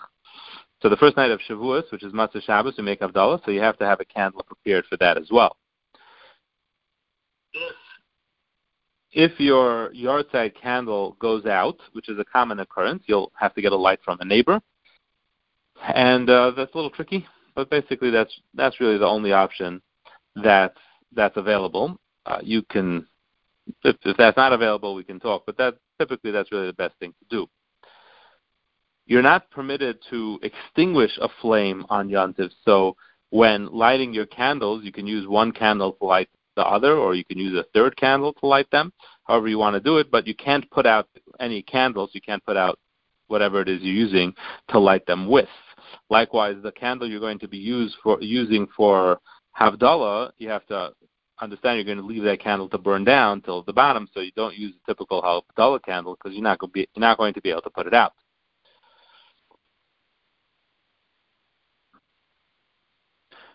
So 0.81 0.87
the 0.87 0.97
first 0.97 1.17
night 1.17 1.31
of 1.31 1.41
Shavuos, 1.41 1.91
which 1.91 2.03
is 2.03 2.13
Motzei 2.13 2.41
Shabbos, 2.41 2.75
we 2.77 2.83
make 2.83 3.01
Havdalah, 3.01 3.43
so 3.43 3.51
you 3.51 3.59
have 3.61 3.77
to 3.79 3.85
have 3.85 3.99
a 3.99 4.05
candle 4.05 4.43
prepared 4.43 4.85
for 4.89 4.97
that 4.97 5.17
as 5.17 5.29
well. 5.31 5.57
If 9.11 9.39
your 9.39 9.91
yahrzeit 9.91 10.53
candle 10.61 11.17
goes 11.19 11.45
out, 11.45 11.77
which 11.93 12.09
is 12.09 12.19
a 12.19 12.25
common 12.25 12.59
occurrence, 12.59 13.03
you'll 13.07 13.31
have 13.35 13.55
to 13.55 13.61
get 13.61 13.71
a 13.71 13.75
light 13.75 13.99
from 14.05 14.19
a 14.21 14.25
neighbor, 14.25 14.61
and 15.95 16.29
uh, 16.29 16.51
that's 16.55 16.73
a 16.73 16.77
little 16.77 16.91
tricky. 16.91 17.25
But 17.55 17.69
basically, 17.69 18.11
that's 18.11 18.31
that's 18.53 18.79
really 18.79 18.99
the 18.99 19.07
only 19.07 19.33
option 19.33 19.81
that 20.35 20.73
that's 21.15 21.37
available. 21.37 21.99
Uh, 22.25 22.39
you 22.41 22.61
can, 22.63 23.07
if, 23.83 23.95
if 24.03 24.17
that's 24.17 24.37
not 24.37 24.53
available, 24.53 24.95
we 24.95 25.03
can 25.03 25.19
talk. 25.19 25.43
But 25.45 25.57
that 25.57 25.75
typically 25.99 26.31
that's 26.31 26.51
really 26.51 26.67
the 26.67 26.73
best 26.73 26.95
thing 26.99 27.13
to 27.19 27.25
do. 27.29 27.47
You're 29.05 29.23
not 29.23 29.49
permitted 29.49 29.97
to 30.11 30.39
extinguish 30.43 31.11
a 31.19 31.29
flame 31.41 31.85
on 31.89 32.09
Yontif. 32.09 32.51
So 32.63 32.95
when 33.31 33.67
lighting 33.67 34.13
your 34.13 34.27
candles, 34.27 34.83
you 34.83 34.91
can 34.91 35.07
use 35.07 35.27
one 35.27 35.51
candle 35.51 35.93
to 35.93 36.05
light 36.05 36.29
the 36.55 36.63
other, 36.63 36.95
or 36.95 37.15
you 37.15 37.25
can 37.25 37.37
use 37.37 37.57
a 37.57 37.65
third 37.73 37.95
candle 37.97 38.33
to 38.33 38.45
light 38.45 38.69
them, 38.71 38.91
however 39.23 39.47
you 39.47 39.57
want 39.57 39.75
to 39.75 39.79
do 39.79 39.97
it. 39.97 40.11
But 40.11 40.27
you 40.27 40.35
can't 40.35 40.69
put 40.69 40.85
out 40.85 41.07
any 41.39 41.61
candles. 41.63 42.11
You 42.13 42.21
can't 42.21 42.45
put 42.45 42.57
out 42.57 42.77
whatever 43.27 43.61
it 43.61 43.69
is 43.69 43.81
you're 43.81 43.93
using 43.93 44.33
to 44.69 44.79
light 44.79 45.05
them 45.05 45.27
with. 45.27 45.49
Likewise, 46.09 46.57
the 46.61 46.71
candle 46.71 47.07
you're 47.07 47.19
going 47.19 47.39
to 47.39 47.47
be 47.47 47.57
used 47.57 47.95
for 48.03 48.21
using 48.21 48.67
for 48.75 49.19
Havdalah, 49.59 50.31
you 50.37 50.49
have 50.49 50.65
to 50.67 50.93
understand 51.41 51.77
you're 51.77 51.85
going 51.85 51.97
to 51.97 52.05
leave 52.05 52.23
that 52.23 52.41
candle 52.41 52.69
to 52.69 52.77
burn 52.77 53.03
down 53.03 53.41
till 53.41 53.63
the 53.63 53.73
bottom, 53.73 54.07
so 54.13 54.21
you 54.21 54.31
don't 54.35 54.55
use 54.55 54.73
a 54.83 54.91
typical 54.91 55.21
halal 55.21 55.83
candle 55.83 56.15
because 56.15 56.35
you're 56.35 56.43
not 56.43 56.59
going 56.59 56.69
to 56.69 56.73
be 56.73 56.87
you're 56.95 57.01
not 57.01 57.17
going 57.17 57.33
to 57.33 57.41
be 57.41 57.49
able 57.49 57.61
to 57.61 57.69
put 57.69 57.87
it 57.87 57.93
out. 57.93 58.13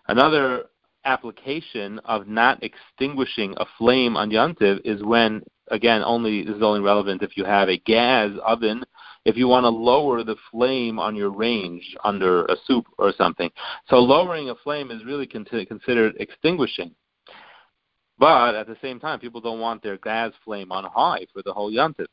Another 0.07 0.67
application 1.07 1.99
of 2.01 2.29
not 2.29 2.63
extinguishing 2.63 3.55
a 3.57 3.65
flame 3.79 4.17
on 4.17 4.31
Yantiv 4.31 4.81
is 4.85 5.03
when, 5.03 5.43
again, 5.71 6.03
only 6.05 6.45
this 6.45 6.57
is 6.57 6.63
only 6.63 6.81
relevant 6.81 7.23
if 7.23 7.37
you 7.37 7.45
have 7.45 7.69
a 7.69 7.79
gas 7.79 8.31
oven. 8.45 8.85
If 9.25 9.37
you 9.37 9.49
want 9.49 9.65
to 9.65 9.71
lower 9.71 10.23
the 10.23 10.37
flame 10.51 10.99
on 10.99 11.17
your 11.17 11.31
range 11.31 11.97
under 12.05 12.45
a 12.47 12.57
soup 12.67 12.87
or 12.99 13.13
something, 13.17 13.51
so 13.89 13.97
lowering 13.97 14.51
a 14.51 14.55
flame 14.57 14.91
is 14.91 15.05
really 15.05 15.27
considered 15.27 16.15
extinguishing. 16.19 16.95
But 18.19 18.55
at 18.55 18.67
the 18.67 18.77
same 18.81 19.01
time, 19.01 19.19
people 19.19 19.41
don't 19.41 19.61
want 19.61 19.83
their 19.83 19.97
gas 19.97 20.33
flame 20.45 20.71
on 20.71 20.85
high 20.85 21.27
for 21.33 21.43
the 21.43 21.53
whole 21.53 21.73
Yantiv. 21.73 22.07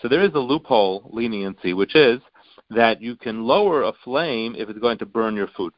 So 0.00 0.08
there 0.08 0.24
is 0.24 0.34
a 0.34 0.38
loophole 0.38 1.10
leniency, 1.12 1.74
which 1.74 1.94
is 1.94 2.20
that 2.70 3.02
you 3.02 3.16
can 3.16 3.44
lower 3.44 3.82
a 3.82 3.92
flame 4.02 4.54
if 4.56 4.68
it's 4.68 4.78
going 4.78 4.98
to 4.98 5.06
burn 5.06 5.36
your 5.36 5.48
food. 5.48 5.72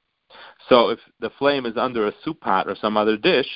So 0.68 0.90
if 0.90 0.98
the 1.20 1.30
flame 1.38 1.66
is 1.66 1.76
under 1.76 2.06
a 2.06 2.12
soup 2.24 2.40
pot 2.40 2.68
or 2.68 2.76
some 2.76 2.96
other 2.96 3.16
dish, 3.16 3.48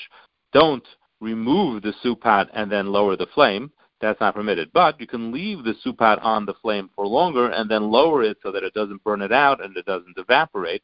don't 0.52 0.86
remove 1.20 1.82
the 1.82 1.94
soup 2.02 2.20
pot 2.20 2.48
and 2.52 2.70
then 2.70 2.92
lower 2.92 3.16
the 3.16 3.28
flame. 3.34 3.70
That's 4.00 4.20
not 4.20 4.34
permitted. 4.34 4.70
But 4.72 5.00
you 5.00 5.06
can 5.06 5.32
leave 5.32 5.64
the 5.64 5.74
soup 5.82 5.98
pot 5.98 6.18
on 6.20 6.44
the 6.44 6.54
flame 6.54 6.90
for 6.94 7.06
longer 7.06 7.50
and 7.50 7.70
then 7.70 7.90
lower 7.90 8.22
it 8.22 8.36
so 8.42 8.52
that 8.52 8.62
it 8.62 8.74
doesn't 8.74 9.02
burn 9.04 9.22
it 9.22 9.32
out 9.32 9.64
and 9.64 9.76
it 9.76 9.86
doesn't 9.86 10.18
evaporate. 10.18 10.82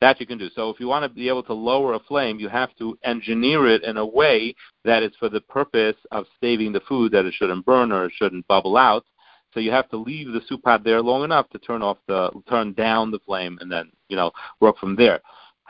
That 0.00 0.18
you 0.18 0.26
can 0.26 0.38
do. 0.38 0.48
So 0.54 0.70
if 0.70 0.80
you 0.80 0.86
want 0.86 1.02
to 1.04 1.14
be 1.14 1.28
able 1.28 1.42
to 1.42 1.52
lower 1.52 1.92
a 1.92 2.00
flame, 2.00 2.40
you 2.40 2.48
have 2.48 2.74
to 2.76 2.98
engineer 3.04 3.66
it 3.66 3.82
in 3.84 3.98
a 3.98 4.06
way 4.06 4.54
that 4.84 5.02
is 5.02 5.12
for 5.18 5.28
the 5.28 5.42
purpose 5.42 5.96
of 6.10 6.24
saving 6.40 6.72
the 6.72 6.80
food 6.80 7.12
that 7.12 7.26
it 7.26 7.34
shouldn't 7.34 7.66
burn 7.66 7.92
or 7.92 8.06
it 8.06 8.12
shouldn't 8.16 8.48
bubble 8.48 8.78
out. 8.78 9.04
So 9.52 9.60
you 9.60 9.70
have 9.72 9.88
to 9.90 9.96
leave 9.96 10.32
the 10.32 10.40
soup 10.48 10.62
pot 10.62 10.84
there 10.84 11.02
long 11.02 11.24
enough 11.24 11.50
to 11.50 11.58
turn 11.58 11.82
off 11.82 11.98
the 12.06 12.30
turn 12.48 12.72
down 12.72 13.10
the 13.10 13.18
flame 13.26 13.58
and 13.60 13.70
then, 13.70 13.90
you 14.08 14.16
know, 14.16 14.30
work 14.60 14.78
from 14.78 14.96
there. 14.96 15.20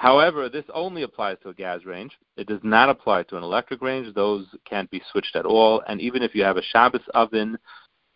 However, 0.00 0.48
this 0.48 0.64
only 0.72 1.02
applies 1.02 1.36
to 1.42 1.50
a 1.50 1.54
gas 1.54 1.84
range. 1.84 2.16
It 2.38 2.46
does 2.46 2.62
not 2.62 2.88
apply 2.88 3.24
to 3.24 3.36
an 3.36 3.42
electric 3.42 3.82
range. 3.82 4.14
Those 4.14 4.46
can't 4.64 4.90
be 4.90 5.02
switched 5.12 5.36
at 5.36 5.44
all. 5.44 5.82
And 5.86 6.00
even 6.00 6.22
if 6.22 6.34
you 6.34 6.42
have 6.42 6.56
a 6.56 6.62
Shabbos 6.62 7.02
oven, 7.12 7.58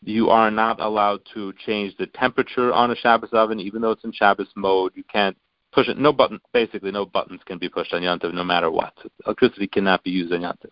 you 0.03 0.31
are 0.31 0.51
not 0.51 0.81
allowed 0.81 1.21
to 1.35 1.53
change 1.67 1.95
the 1.99 2.07
temperature 2.07 2.73
on 2.73 2.91
a 2.91 2.97
Shabbos 2.97 3.35
oven, 3.35 3.61
even 3.61 3.83
though 3.83 3.91
it's 3.91 4.05
in 4.05 4.13
Shabbos 4.13 4.49
mode. 4.57 4.93
You 4.95 5.05
can't 5.13 5.37
push 5.75 5.89
it. 5.89 5.99
No 5.99 6.11
button. 6.11 6.41
Basically, 6.55 6.91
no 6.91 7.05
buttons 7.05 7.43
can 7.45 7.59
be 7.59 7.69
pushed 7.69 7.93
on 7.93 8.01
Yantiv, 8.01 8.33
no 8.33 8.45
matter 8.45 8.71
what. 8.71 8.95
Electricity 9.27 9.67
cannot 9.67 10.03
be 10.03 10.11
used 10.11 10.33
on 10.33 10.41
Yantiv. 10.41 10.71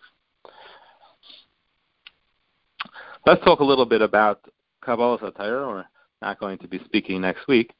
Let's 3.27 3.45
talk 3.45 3.59
a 3.59 3.63
little 3.63 3.85
bit 3.85 4.01
about 4.01 4.43
Kabbalah 4.83 5.19
Satire. 5.21 5.67
We're 5.67 5.85
not 6.23 6.39
going 6.39 6.57
to 6.57 6.67
be 6.67 6.79
speaking 6.85 7.21
next 7.21 7.47
week. 7.47 7.71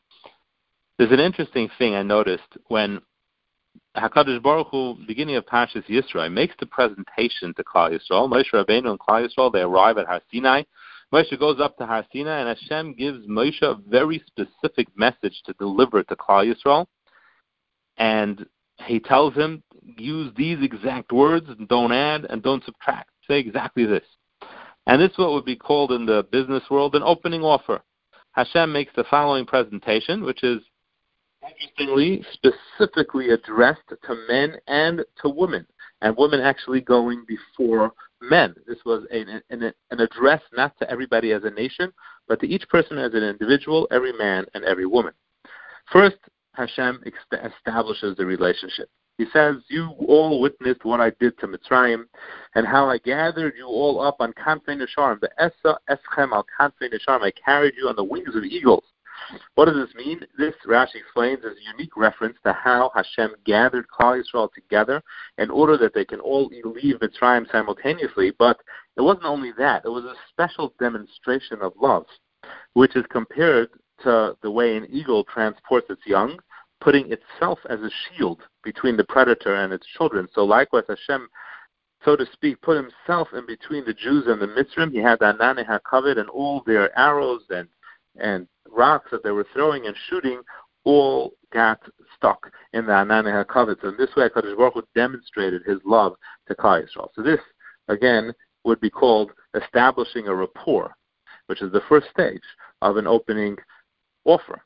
There's 0.99 1.11
an 1.11 1.19
interesting 1.19 1.67
thing 1.79 1.95
I 1.95 2.03
noticed 2.03 2.43
when 2.67 3.01
Hakadosh 3.95 4.41
Baruch 4.41 4.67
Hu, 4.71 4.97
beginning 5.07 5.35
of 5.35 5.45
Parshas 5.45 5.85
Yisro, 5.87 6.31
makes 6.31 6.55
the 6.59 6.65
presentation 6.65 7.53
to 7.53 7.63
Klal 7.63 7.91
Yisrael. 7.91 8.27
Moshe 8.29 8.51
Rabbeinu 8.51 8.89
and 8.89 8.99
Klal 8.99 9.27
Yisrael 9.27 9.51
they 9.51 9.61
arrive 9.61 9.97
at 9.97 10.07
Har 10.07 10.21
Sinai. 10.31 10.63
Moshe 11.13 11.37
goes 11.39 11.59
up 11.59 11.77
to 11.77 11.85
Har 11.85 12.03
Sinai, 12.11 12.39
and 12.39 12.49
Hashem 12.49 12.95
gives 12.95 13.27
Moshe 13.27 13.61
a 13.61 13.75
very 13.87 14.23
specific 14.25 14.87
message 14.95 15.41
to 15.45 15.53
deliver 15.53 16.01
to 16.03 16.15
Klal 16.15 16.51
Yisrael. 16.51 16.87
And 17.97 18.45
he 18.85 18.99
tells 18.99 19.35
him, 19.35 19.61
use 19.97 20.33
these 20.35 20.57
exact 20.63 21.11
words, 21.11 21.47
and 21.49 21.67
don't 21.67 21.91
add 21.91 22.25
and 22.25 22.41
don't 22.41 22.65
subtract. 22.65 23.11
Say 23.27 23.39
exactly 23.39 23.85
this. 23.85 24.05
And 24.87 24.99
this 24.99 25.11
is 25.11 25.17
what 25.17 25.31
would 25.33 25.45
be 25.45 25.55
called 25.55 25.91
in 25.91 26.05
the 26.05 26.25
business 26.31 26.63
world 26.69 26.95
an 26.95 27.03
opening 27.03 27.43
offer. 27.43 27.81
Hashem 28.31 28.73
makes 28.73 28.91
the 28.95 29.05
following 29.09 29.45
presentation, 29.45 30.23
which 30.23 30.43
is 30.43 30.61
interestingly, 31.49 32.25
specifically 32.33 33.29
addressed 33.29 33.87
to 33.89 34.15
men 34.27 34.55
and 34.67 35.03
to 35.21 35.29
women, 35.29 35.65
and 36.01 36.15
women 36.17 36.39
actually 36.39 36.81
going 36.81 37.25
before 37.27 37.91
men. 38.21 38.55
This 38.67 38.79
was 38.85 39.05
an, 39.11 39.41
an, 39.49 39.73
an 39.91 39.99
address 39.99 40.41
not 40.55 40.77
to 40.79 40.89
everybody 40.89 41.31
as 41.31 41.43
a 41.43 41.49
nation, 41.51 41.91
but 42.27 42.39
to 42.41 42.47
each 42.47 42.67
person 42.69 42.97
as 42.97 43.13
an 43.13 43.23
individual, 43.23 43.87
every 43.91 44.13
man 44.13 44.45
and 44.53 44.63
every 44.63 44.85
woman. 44.85 45.13
First, 45.91 46.17
Hashem 46.55 47.03
establishes 47.31 48.15
the 48.17 48.25
relationship. 48.25 48.89
He 49.17 49.25
says, 49.31 49.57
You 49.69 49.91
all 50.07 50.41
witnessed 50.41 50.85
what 50.85 50.99
I 50.99 51.11
did 51.19 51.37
to 51.39 51.47
Mitzrayim 51.47 52.05
and 52.55 52.65
how 52.65 52.89
I 52.89 52.97
gathered 52.97 53.53
you 53.57 53.67
all 53.67 54.01
up 54.01 54.17
on 54.19 54.33
Kanfei 54.33 54.79
Nesharim. 54.79 55.19
The 55.19 55.29
Esa 55.39 55.77
Eschem 55.89 56.31
al 56.31 56.45
Kanfei 56.59 56.91
Nesharim. 56.91 57.21
I 57.21 57.31
carried 57.31 57.75
you 57.77 57.89
on 57.89 57.95
the 57.95 58.03
wings 58.03 58.35
of 58.35 58.43
eagles. 58.43 58.83
What 59.55 59.65
does 59.65 59.75
this 59.75 59.95
mean? 59.95 60.21
This, 60.37 60.53
Rashi 60.67 60.95
explains, 60.95 61.39
is 61.39 61.57
a 61.57 61.71
unique 61.71 61.95
reference 61.95 62.37
to 62.43 62.53
how 62.53 62.91
Hashem 62.95 63.35
gathered 63.45 63.85
Klal 63.87 64.21
Yisrael 64.21 64.51
together 64.53 65.01
in 65.37 65.49
order 65.49 65.77
that 65.77 65.93
they 65.93 66.05
can 66.05 66.19
all 66.19 66.49
leave 66.63 66.99
Mitzrayim 66.99 67.49
simultaneously. 67.51 68.33
But 68.37 68.59
it 68.97 69.01
wasn't 69.01 69.25
only 69.25 69.51
that; 69.57 69.85
it 69.85 69.89
was 69.89 70.05
a 70.05 70.15
special 70.29 70.73
demonstration 70.79 71.61
of 71.61 71.73
love, 71.79 72.05
which 72.73 72.95
is 72.95 73.05
compared 73.09 73.69
to 74.03 74.35
the 74.41 74.51
way 74.51 74.75
an 74.75 74.87
eagle 74.89 75.23
transports 75.23 75.89
its 75.89 76.05
young, 76.05 76.39
putting 76.81 77.11
itself 77.11 77.59
as 77.69 77.79
a 77.81 77.89
shield 77.89 78.41
between 78.63 78.97
the 78.97 79.03
predator 79.03 79.55
and 79.55 79.71
its 79.71 79.87
children. 79.87 80.27
So 80.33 80.43
likewise, 80.43 80.83
Hashem 80.89 81.29
so 82.03 82.15
to 82.17 82.25
speak, 82.33 82.61
put 82.61 82.75
himself 82.75 83.29
in 83.33 83.45
between 83.45 83.85
the 83.85 83.93
Jews 83.93 84.25
and 84.27 84.41
the 84.41 84.47
Mitzrim. 84.47 84.91
He 84.91 84.97
had 84.97 85.19
Anane 85.19 85.65
HaKavod 85.65 86.19
and 86.19 86.29
all 86.29 86.61
their 86.65 86.97
arrows 86.99 87.43
and 87.49 87.67
and 88.19 88.47
rocks 88.73 89.09
that 89.11 89.23
they 89.23 89.31
were 89.31 89.47
throwing 89.53 89.85
and 89.87 89.95
shooting 90.09 90.41
all 90.85 91.33
got 91.51 91.79
stuck 92.15 92.51
in 92.73 92.85
the 92.85 92.91
Anani 92.91 93.45
HaKavod. 93.45 93.81
So 93.81 93.89
in 93.89 93.97
this 93.97 94.09
way, 94.15 94.27
HaKadosh 94.27 94.57
Baruch 94.57 94.73
Hu 94.73 94.83
demonstrated 94.95 95.63
his 95.63 95.79
love 95.85 96.15
to 96.47 96.55
Klal 96.55 96.83
Yisrael. 96.83 97.09
So 97.15 97.21
this, 97.21 97.39
again, 97.87 98.33
would 98.65 98.81
be 98.81 98.89
called 98.89 99.31
establishing 99.61 100.27
a 100.27 100.35
rapport, 100.35 100.95
which 101.47 101.61
is 101.61 101.71
the 101.71 101.83
first 101.87 102.07
stage 102.09 102.41
of 102.81 102.97
an 102.97 103.07
opening 103.07 103.57
offer. 104.25 104.61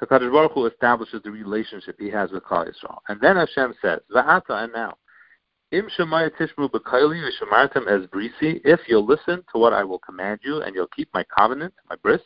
HaKadosh 0.00 0.32
Baruch 0.32 0.52
Hu 0.52 0.66
establishes 0.66 1.22
the 1.22 1.30
relationship 1.30 1.96
he 1.98 2.10
has 2.10 2.30
with 2.30 2.44
Klal 2.44 2.66
Yisrael. 2.66 2.98
And 3.08 3.20
then 3.20 3.36
Hashem 3.36 3.74
says, 3.82 4.00
V'ata, 4.14 4.64
and 4.64 4.72
now, 4.72 4.94
Im 5.72 5.88
Tishmu 5.88 6.70
B'Kaili 6.70 7.22
V'Shemartem 7.22 7.86
Es 7.86 8.06
Brisi, 8.08 8.60
if 8.64 8.80
you'll 8.88 9.06
listen 9.06 9.44
to 9.52 9.58
what 9.58 9.72
I 9.72 9.84
will 9.84 10.00
command 10.00 10.40
you 10.42 10.62
and 10.62 10.74
you'll 10.74 10.88
keep 10.88 11.08
my 11.12 11.24
covenant, 11.24 11.74
my 11.88 11.96
bris, 12.02 12.22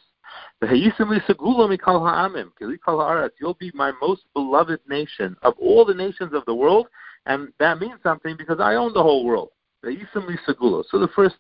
You'll 3.41 3.55
be 3.55 3.71
my 3.75 3.93
most 4.01 4.23
beloved 4.35 4.81
nation 4.89 5.37
of 5.43 5.55
all 5.59 5.85
the 5.85 5.95
nations 5.95 6.33
of 6.33 6.45
the 6.47 6.55
world, 6.55 6.87
and 7.27 7.53
that 7.59 7.79
means 7.81 8.01
something 8.03 8.37
because 8.37 8.61
I 8.61 8.75
own 8.75 8.93
the 8.93 9.03
whole 9.03 9.25
world. 9.25 9.51
So 9.83 9.91
the 9.91 11.09
first 11.15 11.37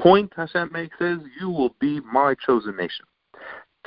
point 0.00 0.32
Hashem 0.36 0.70
makes 0.72 0.96
is, 1.00 1.18
you 1.40 1.50
will 1.50 1.74
be 1.80 2.00
my 2.00 2.34
chosen 2.34 2.76
nation. 2.76 3.06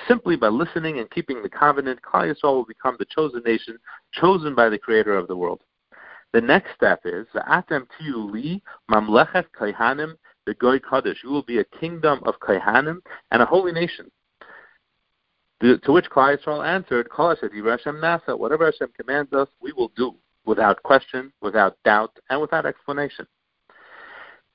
Simply 0.08 0.36
by 0.36 0.48
listening 0.48 1.00
and 1.00 1.10
keeping 1.12 1.41
the 1.43 1.50
covenant, 1.50 2.00
Klal 2.01 2.34
Yisrael 2.34 2.55
will 2.55 2.65
become 2.65 2.96
the 3.00 3.05
chosen 3.05 3.41
nation, 3.46 3.77
chosen 4.13 4.55
by 4.55 4.69
the 4.69 4.77
Creator 4.77 5.15
of 5.17 5.27
the 5.27 5.36
world. 5.36 5.62
The 6.31 6.41
next 6.41 6.74
step 6.75 7.01
is, 7.05 7.27
Atem 7.36 7.88
Tiyuli 8.00 8.62
Mamlechet 8.89 9.46
Kaihanim 9.60 10.15
the 10.50 10.56
Goy 10.56 10.79
Kaddish. 10.79 11.20
You 11.24 11.29
will 11.29 11.44
be 11.44 11.60
a 11.60 11.63
kingdom 11.79 12.22
of 12.25 12.39
Kaihanim 12.39 13.01
and 13.29 13.41
a 13.41 13.46
holy 13.46 13.72
nation. 13.72 14.10
To, 15.62 15.77
to 15.77 15.91
which 15.91 16.10
Klal 16.10 16.36
Yisrael 16.36 16.65
answered, 16.65 17.08
Hashem 17.15 17.98
Nasa, 17.98 18.38
whatever 18.38 18.65
Hashem 18.65 18.89
commands 19.00 19.32
us, 19.32 19.48
we 19.62 19.74
will 19.74 19.91
do, 19.96 20.15
without 20.46 20.82
question, 20.82 21.32
without 21.41 21.77
doubt, 21.86 22.18
and 22.32 22.41
without 22.41 22.65
explanation. 22.65 23.27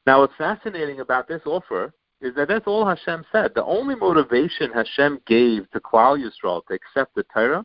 Now, 0.04 0.20
what's 0.20 0.34
fascinating 0.36 0.98
about 0.98 1.28
this 1.28 1.42
offer 1.46 1.92
is 2.20 2.34
that 2.34 2.48
that's 2.48 2.66
all 2.66 2.84
Hashem 2.84 3.24
said. 3.30 3.52
The 3.54 3.64
only 3.64 3.94
motivation 3.94 4.72
Hashem 4.72 5.20
gave 5.28 5.70
to 5.70 5.80
Klal 5.80 6.18
Yisrael 6.18 6.62
to 6.66 6.74
accept 6.74 7.14
the 7.14 7.24
Torah 7.32 7.64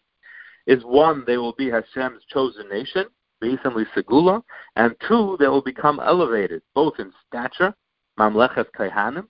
is 0.68 0.84
one, 0.84 1.24
they 1.26 1.38
will 1.38 1.54
be 1.54 1.72
Hashem's 1.72 2.24
chosen 2.32 2.70
nation, 2.70 3.06
basically 3.42 3.86
Segula, 3.96 4.44
and 4.76 4.94
two, 5.08 5.36
they 5.40 5.48
will 5.48 5.64
become 5.64 6.00
elevated, 6.00 6.62
both 6.76 6.94
in 7.00 7.12
stature 7.28 7.74
Mamlechet 8.20 8.66
Kaihanim. 8.78 9.28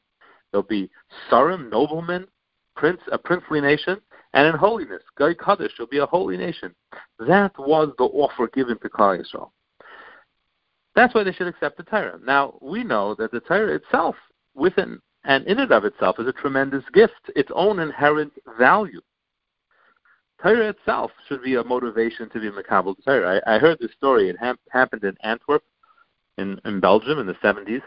There'll 0.52 0.68
be 0.68 0.90
Sarim, 1.30 1.70
noblemen, 1.70 2.28
prince, 2.76 3.02
a 3.12 3.18
princely 3.18 3.62
nation, 3.62 3.98
and 4.34 4.48
in 4.48 4.56
holiness, 4.56 5.04
Gai 5.18 5.34
Kaddish 5.34 5.74
will 5.78 5.88
be 5.88 6.00
a 6.00 6.06
holy 6.06 6.38
nation. 6.38 6.74
That 7.20 7.52
was 7.58 7.94
the 7.98 8.06
offer 8.06 8.48
given 8.48 8.80
to 8.80 8.90
Klal 8.90 9.20
Yisrael. 9.20 9.52
That's 10.96 11.14
why 11.14 11.24
they 11.24 11.34
should 11.34 11.48
accept 11.48 11.78
the 11.78 11.84
Torah. 11.84 12.20
Now 12.26 12.58
we 12.62 12.84
know 12.84 13.16
that 13.16 13.32
the 13.32 13.40
Torah 13.40 13.76
itself, 13.76 14.16
within 14.56 15.00
and 15.24 15.46
in 15.48 15.60
and 15.60 15.72
of 15.72 15.86
itself, 15.86 16.20
is 16.20 16.28
a 16.28 16.34
tremendous 16.34 16.84
gift, 16.94 17.32
its 17.36 17.52
own 17.54 17.80
inherent 17.80 18.34
value. 18.58 19.02
Torah 20.42 20.70
itself 20.70 21.12
should 21.28 21.44
be 21.44 21.56
a 21.56 21.64
motivation 21.64 22.30
to 22.30 22.40
be 22.40 22.50
Makabal 22.50 22.96
Torah. 23.04 23.42
I, 23.46 23.56
I 23.56 23.60
heard 23.60 23.78
this 23.80 23.92
story. 23.92 24.30
It 24.30 24.38
ha- 24.40 24.56
happened 24.72 25.04
in 25.04 25.16
Antwerp 25.22 25.64
in, 26.38 26.60
in 26.66 26.80
Belgium 26.80 27.20
in 27.20 27.28
the 27.28 27.34
70s, 27.36 27.82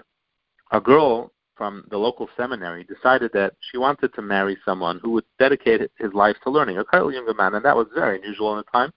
a 0.72 0.80
girl 0.80 1.30
from 1.54 1.84
the 1.90 1.98
local 1.98 2.28
seminary 2.36 2.84
decided 2.84 3.30
that 3.34 3.54
she 3.70 3.76
wanted 3.76 4.12
to 4.14 4.22
marry 4.22 4.56
someone 4.64 4.98
who 5.02 5.10
would 5.10 5.24
dedicate 5.38 5.82
his 5.98 6.12
life 6.14 6.36
to 6.42 6.50
learning, 6.50 6.78
a 6.78 6.84
quite 6.84 7.12
younger 7.12 7.34
man, 7.34 7.54
and 7.54 7.64
that 7.64 7.76
was 7.76 7.86
very 7.94 8.18
unusual 8.18 8.52
in 8.52 8.56
the 8.58 8.78
time, 8.78 8.92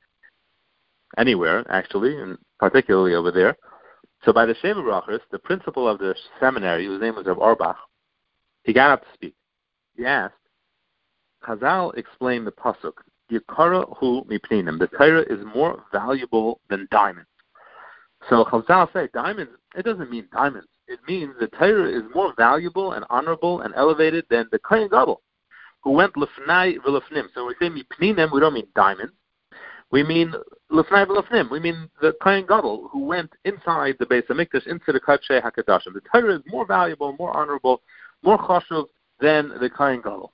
anywhere 1.17 1.65
actually, 1.69 2.17
and 2.19 2.37
particularly 2.59 3.13
over 3.13 3.31
there. 3.31 3.57
So 4.23 4.31
by 4.31 4.45
the 4.45 4.55
Sheva 4.55 4.77
Brachas, 4.77 5.19
the 5.31 5.37
principal 5.37 5.87
of 5.87 5.99
the 5.99 6.15
seminary, 6.39 6.85
whose 6.85 7.01
name 7.01 7.15
was 7.15 7.27
Rav 7.27 7.39
Auerbach, 7.39 7.77
he 8.63 8.73
got 8.73 8.91
up 8.91 9.01
to 9.01 9.07
speak. 9.13 9.35
He 9.95 10.05
asked, 10.05 10.33
Chazal 11.45 11.95
explained 11.97 12.47
the 12.47 12.51
pasuk, 12.51 12.93
Yikara 13.31 13.97
hu 13.99 14.23
mipninim. 14.23 14.79
The 14.79 14.87
Torah 14.87 15.21
is 15.21 15.45
more 15.53 15.83
valuable 15.91 16.61
than 16.69 16.87
diamonds. 16.89 17.29
So 18.29 18.45
Chazal 18.45 18.91
say 18.93 19.09
diamonds. 19.13 19.51
It 19.75 19.83
doesn't 19.83 20.09
mean 20.09 20.27
diamonds. 20.31 20.67
It 20.87 20.99
means 21.07 21.33
the 21.39 21.47
Torah 21.47 21.89
is 21.89 22.03
more 22.13 22.33
valuable 22.37 22.91
and 22.93 23.05
honorable 23.09 23.61
and 23.61 23.73
elevated 23.75 24.25
than 24.29 24.47
the 24.51 24.59
Kohen 24.59 24.87
Gadol, 24.87 25.21
who 25.81 25.91
went 25.91 26.13
lefnai 26.13 26.77
v'lefnim. 26.77 27.27
So 27.33 27.45
when 27.45 27.55
we 27.59 27.67
say 27.67 27.73
mipninim, 27.73 28.31
we 28.31 28.39
don't 28.39 28.53
mean 28.53 28.67
diamonds. 28.75 29.13
We 29.91 30.03
mean 30.03 30.33
lefnai 30.71 31.07
v'lefnim. 31.07 31.49
We 31.49 31.59
mean 31.59 31.89
the 32.01 32.13
Kohen 32.21 32.45
Gadol, 32.45 32.89
who 32.91 33.05
went 33.05 33.31
inside 33.45 33.95
the 33.99 34.05
Beis 34.05 34.27
Hamikdash 34.27 34.67
into 34.67 34.91
the 34.91 34.99
Kachei 34.99 35.41
Hakadashim. 35.41 35.93
The 35.93 36.01
Torah 36.11 36.35
is 36.35 36.41
more 36.47 36.65
valuable, 36.65 37.15
more 37.17 37.35
honorable, 37.35 37.81
more 38.21 38.37
chashuv 38.37 38.85
than 39.19 39.49
the 39.59 39.69
Kohen 39.69 40.01
Gadol. 40.01 40.33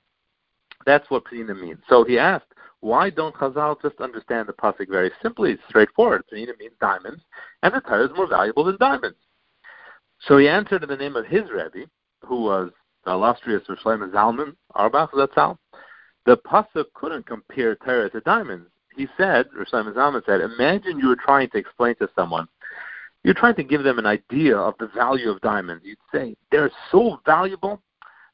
That's 0.84 1.08
what 1.10 1.24
pninim 1.24 1.60
means. 1.62 1.78
So 1.88 2.04
he 2.04 2.18
asked, 2.18 2.46
why 2.80 3.10
don't 3.10 3.34
Chazal 3.36 3.80
just 3.80 4.00
understand 4.00 4.48
the 4.48 4.52
pasuk 4.52 4.90
very 4.90 5.12
simply? 5.22 5.56
Straightforward. 5.68 6.24
Pninim 6.32 6.58
means 6.58 6.72
diamonds, 6.80 7.22
and 7.62 7.72
the 7.72 7.80
Torah 7.80 8.06
is 8.06 8.16
more 8.16 8.26
valuable 8.26 8.64
than 8.64 8.76
diamonds. 8.78 9.16
So 10.26 10.38
he 10.38 10.48
answered 10.48 10.82
in 10.82 10.88
the 10.88 10.96
name 10.96 11.16
of 11.16 11.26
his 11.26 11.42
Rebbe, 11.50 11.88
who 12.24 12.42
was 12.42 12.70
the 13.04 13.12
illustrious 13.12 13.62
Roshleim 13.68 14.08
Zalman 14.12 14.54
Auerbach 14.74 15.12
Zatzal. 15.12 15.56
The 16.26 16.36
pasuk 16.36 16.86
couldn't 16.94 17.26
compare 17.26 17.74
Torah 17.74 18.08
to 18.10 18.20
diamonds. 18.20 18.68
He 18.96 19.08
said, 19.16 19.46
Roshleim 19.50 19.92
Zalman 19.92 20.24
said, 20.24 20.40
imagine 20.40 20.98
you 20.98 21.08
were 21.08 21.16
trying 21.16 21.50
to 21.50 21.58
explain 21.58 21.96
to 21.96 22.08
someone, 22.14 22.46
you're 23.24 23.34
trying 23.34 23.56
to 23.56 23.64
give 23.64 23.82
them 23.82 23.98
an 23.98 24.06
idea 24.06 24.56
of 24.56 24.74
the 24.78 24.88
value 24.88 25.30
of 25.30 25.40
diamonds. 25.40 25.84
You'd 25.84 25.98
say, 26.12 26.36
they're 26.50 26.70
so 26.90 27.20
valuable, 27.26 27.82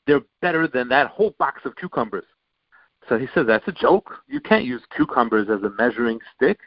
they're 0.07 0.23
better 0.43 0.67
than 0.67 0.89
that 0.89 1.09
whole 1.09 1.35
box 1.39 1.63
of 1.65 1.77
cucumbers. 1.77 2.25
So 3.09 3.19
he 3.19 3.29
says 3.35 3.47
that's 3.47 3.69
a 3.69 3.73
joke. 3.73 4.17
You 4.27 4.41
can't 4.41 4.65
use 4.65 4.83
cucumbers 4.95 5.49
as 5.49 5.63
a 5.63 5.71
measuring 5.79 6.19
stick 6.35 6.59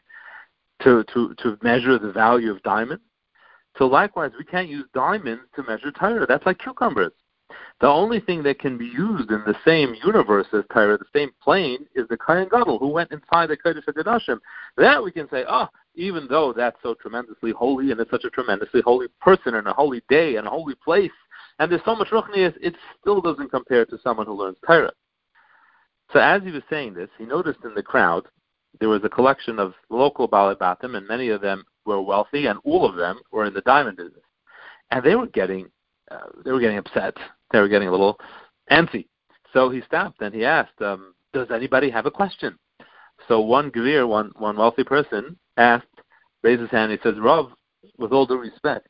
to, 0.84 1.04
to, 1.14 1.36
to 1.44 1.58
measure 1.62 2.00
the 2.00 2.12
value 2.12 2.52
of 2.52 2.64
diamonds. 2.64 3.04
So 3.78 3.88
likewise, 3.88 4.32
we 4.38 4.46
can't 4.46 4.70
use 4.70 4.86
diamonds 4.94 5.44
to 5.56 5.64
measure 5.64 5.92
Torah. 5.92 6.26
That's 6.28 6.46
like 6.46 6.60
cucumbers. 6.60 7.14
The 7.80 7.88
only 7.88 8.20
thing 8.20 8.44
that 8.44 8.60
can 8.60 8.78
be 8.78 8.86
used 8.86 9.32
in 9.32 9.44
the 9.46 9.56
same 9.66 9.96
universe 10.04 10.48
as 10.54 10.64
Torah, 10.72 10.98
the 10.98 11.06
same 11.14 11.32
plane, 11.44 11.86
is 11.96 12.08
the 12.08 12.18
Kohen 12.18 12.48
Gadol 12.50 12.80
who 12.80 12.88
went 12.88 13.12
inside 13.12 13.50
the 13.50 13.58
Kodesh 13.58 13.86
HaKadoshim. 13.86 14.40
That 14.78 15.04
we 15.04 15.12
can 15.12 15.28
say, 15.30 15.44
oh, 15.48 15.68
even 15.96 16.28
though 16.30 16.54
that's 16.54 16.78
so 16.84 16.94
tremendously 16.94 17.52
holy 17.52 17.92
and 17.92 18.00
it's 18.00 18.12
such 18.12 18.24
a 18.24 18.30
tremendously 18.30 18.82
holy 18.82 19.08
person 19.20 19.56
and 19.56 19.68
a 19.68 19.74
holy 19.74 20.04
day 20.10 20.36
and 20.36 20.48
a 20.48 20.50
holy 20.50 20.76
place, 20.76 21.12
and 21.60 21.72
there's 21.72 21.82
so 21.84 21.96
much 21.96 22.10
ruchnias, 22.10 22.56
it 22.62 22.76
still 23.00 23.22
doesn't 23.22 23.50
compare 23.50 23.86
to 23.86 24.00
someone 24.04 24.26
who 24.26 24.34
learns 24.34 24.58
Torah. 24.66 24.94
So 26.14 26.20
as 26.20 26.44
he 26.44 26.52
was 26.52 26.64
saying 26.70 26.94
this, 26.94 27.10
he 27.18 27.26
noticed 27.26 27.60
in 27.64 27.74
the 27.74 27.84
crowd 27.84 28.28
there 28.80 28.90
was 28.90 29.04
a 29.04 29.10
collection 29.10 29.60
of 29.60 29.74
local 29.90 30.28
Balabatim, 30.28 30.96
and 30.96 31.08
many 31.08 31.30
of 31.30 31.42
them 31.42 31.66
were 31.86 32.02
wealthy, 32.02 32.48
and 32.48 32.60
all 32.64 32.88
of 32.88 32.96
them 32.96 33.20
were 33.32 33.46
in 33.46 33.54
the 33.54 33.62
diamond 33.62 33.98
business. 33.98 34.24
And 34.92 35.04
they 35.04 35.16
were 35.16 35.28
getting, 35.28 35.70
uh, 36.10 36.28
they 36.44 36.52
were 36.52 36.60
getting 36.60 36.78
upset. 36.78 37.16
They 37.52 37.60
were 37.60 37.68
getting 37.68 37.88
a 37.88 37.92
little 37.92 38.20
antsy. 38.70 39.08
So 39.54 39.70
he 39.70 39.82
stopped 39.82 40.22
and 40.22 40.34
he 40.34 40.46
asked, 40.46 40.82
um, 40.82 41.14
"Does 41.34 41.52
anybody 41.52 41.90
have 41.90 42.06
a 42.06 42.12
question?" 42.12 42.58
So 43.28 43.42
one 43.42 43.72
Gvir, 43.72 44.08
one 44.08 44.32
one 44.38 44.58
wealthy 44.58 44.84
person, 44.84 45.38
asked, 45.58 45.88
raised 46.44 46.62
his 46.62 46.72
hand. 46.72 46.92
He 46.92 46.98
says, 47.04 47.20
"Rav, 47.20 47.52
with 47.98 48.12
all 48.14 48.26
due 48.26 48.38
respect, 48.38 48.88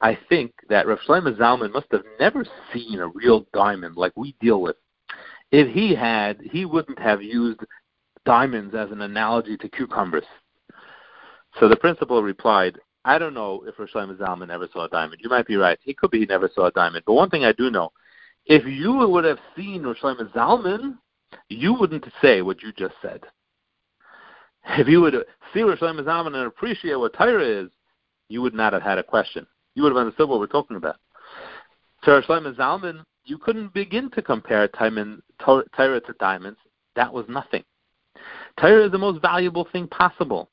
I 0.00 0.18
think 0.28 0.52
that 0.68 0.86
Rav 0.86 0.98
Shlomo 1.00 1.36
Zalman 1.36 1.72
must 1.72 1.90
have 1.92 2.04
never 2.20 2.44
seen 2.72 2.98
a 3.00 3.08
real 3.08 3.46
diamond 3.52 3.96
like 3.96 4.12
we 4.16 4.34
deal 4.40 4.60
with 4.60 4.76
if 5.52 5.72
he 5.72 5.94
had, 5.94 6.40
he 6.40 6.64
wouldn't 6.64 6.98
have 6.98 7.22
used 7.22 7.60
diamonds 8.24 8.74
as 8.74 8.90
an 8.90 9.02
analogy 9.02 9.56
to 9.58 9.68
cucumbers. 9.68 10.24
So 11.58 11.68
the 11.68 11.76
principal 11.76 12.22
replied, 12.22 12.78
I 13.04 13.18
don't 13.18 13.34
know 13.34 13.64
if 13.66 13.78
Rosh 13.78 13.92
Zalman 13.92 14.50
ever 14.50 14.68
saw 14.72 14.84
a 14.84 14.88
diamond. 14.88 15.20
You 15.22 15.28
might 15.28 15.46
be 15.46 15.56
right. 15.56 15.78
He 15.82 15.92
could 15.92 16.10
be 16.10 16.20
he 16.20 16.26
never 16.26 16.50
saw 16.54 16.66
a 16.66 16.70
diamond. 16.70 17.04
But 17.06 17.14
one 17.14 17.30
thing 17.30 17.44
I 17.44 17.52
do 17.52 17.70
know, 17.70 17.92
if 18.46 18.64
you 18.64 18.92
would 18.92 19.24
have 19.24 19.38
seen 19.56 19.82
Rosh 19.82 20.00
Zalman, 20.00 20.98
you 21.48 21.74
wouldn't 21.74 22.04
say 22.20 22.42
what 22.42 22.62
you 22.62 22.72
just 22.72 22.94
said. 23.02 23.22
If 24.78 24.86
you 24.86 25.00
would 25.00 25.14
see 25.52 25.62
Rosh 25.62 25.80
Zalman 25.80 26.34
and 26.34 26.46
appreciate 26.46 26.94
what 26.94 27.14
Torah 27.14 27.64
is, 27.64 27.70
you 28.28 28.40
would 28.42 28.54
not 28.54 28.72
have 28.72 28.82
had 28.82 28.98
a 28.98 29.02
question. 29.02 29.46
You 29.74 29.82
would 29.82 29.90
have 29.90 29.98
understood 29.98 30.28
what 30.28 30.38
we're 30.38 30.46
talking 30.46 30.76
about. 30.76 30.96
So 32.04 32.12
Rosh 32.12 32.26
Zalman 32.26 33.04
you 33.24 33.38
couldn't 33.38 33.72
begin 33.72 34.10
to 34.10 34.22
compare 34.22 34.68
Torah 34.68 36.00
to 36.00 36.14
diamonds. 36.18 36.58
That 36.96 37.12
was 37.12 37.24
nothing. 37.28 37.64
Torah 38.60 38.86
is 38.86 38.92
the 38.92 38.98
most 38.98 39.22
valuable 39.22 39.66
thing 39.72 39.86
possible. 39.88 40.50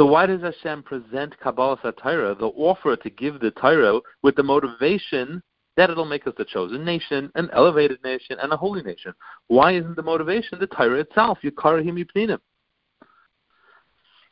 So 0.00 0.06
why 0.06 0.24
does 0.24 0.40
Hashem 0.40 0.84
present 0.84 1.38
Kabbalah 1.40 1.76
Torah, 2.02 2.34
the 2.34 2.46
offer 2.46 2.96
to 2.96 3.10
give 3.10 3.38
the 3.38 3.50
Torah, 3.50 4.00
with 4.22 4.34
the 4.34 4.42
motivation 4.42 5.42
that 5.76 5.90
it'll 5.90 6.06
make 6.06 6.26
us 6.26 6.32
a 6.38 6.44
chosen 6.46 6.86
nation, 6.86 7.30
an 7.34 7.50
elevated 7.52 8.02
nation, 8.02 8.38
and 8.42 8.50
a 8.50 8.56
holy 8.56 8.82
nation? 8.82 9.12
Why 9.48 9.72
isn't 9.72 9.96
the 9.96 10.02
motivation 10.02 10.58
the 10.58 10.68
Torah 10.68 11.00
itself? 11.00 11.40
Yikarahim 11.44 12.02
Yipninim. 12.02 12.38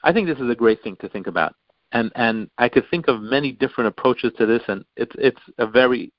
I 0.03 0.11
think 0.11 0.27
this 0.27 0.39
is 0.39 0.49
a 0.49 0.55
great 0.55 0.83
thing 0.83 0.97
to 1.03 1.09
think 1.11 1.27
about, 1.27 1.55
and 1.93 2.11
and 2.15 2.49
I 2.57 2.71
could 2.71 2.89
think 2.91 3.07
of 3.07 3.21
many 3.21 3.53
different 3.53 3.89
approaches 3.89 4.33
to 4.39 4.47
this, 4.47 4.63
and 4.69 4.87
it's 4.97 5.15
it's 5.19 5.43
a 5.59 5.67
very 5.67 6.11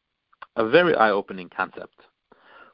a 0.57 0.69
very 0.69 0.93
eye-opening 0.93 1.49
concept. 1.49 1.95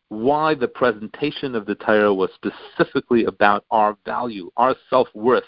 Why 0.10 0.56
the 0.56 0.68
presentation 0.68 1.56
of 1.56 1.66
the 1.66 1.76
Torah 1.76 2.14
was 2.14 2.32
specifically 2.36 3.26
about 3.26 3.64
our 3.72 3.98
value, 4.06 4.52
our 4.58 4.76
self-worth 4.90 5.46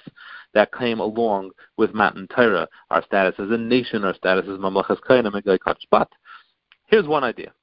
that 0.58 0.74
came 0.74 1.00
along 1.00 1.52
with 1.78 1.94
Matan 1.94 2.28
Torah, 2.36 2.68
our 2.90 3.04
status 3.04 3.36
as 3.38 3.52
a 3.52 3.58
nation, 3.58 4.04
our 4.04 4.16
status 4.16 4.46
as 4.46 4.58
Mamlechas 4.58 5.00
Kainim 5.08 5.36
and 5.36 5.80
But 5.92 6.10
here's 6.88 7.06
one 7.06 7.24
idea. 7.24 7.54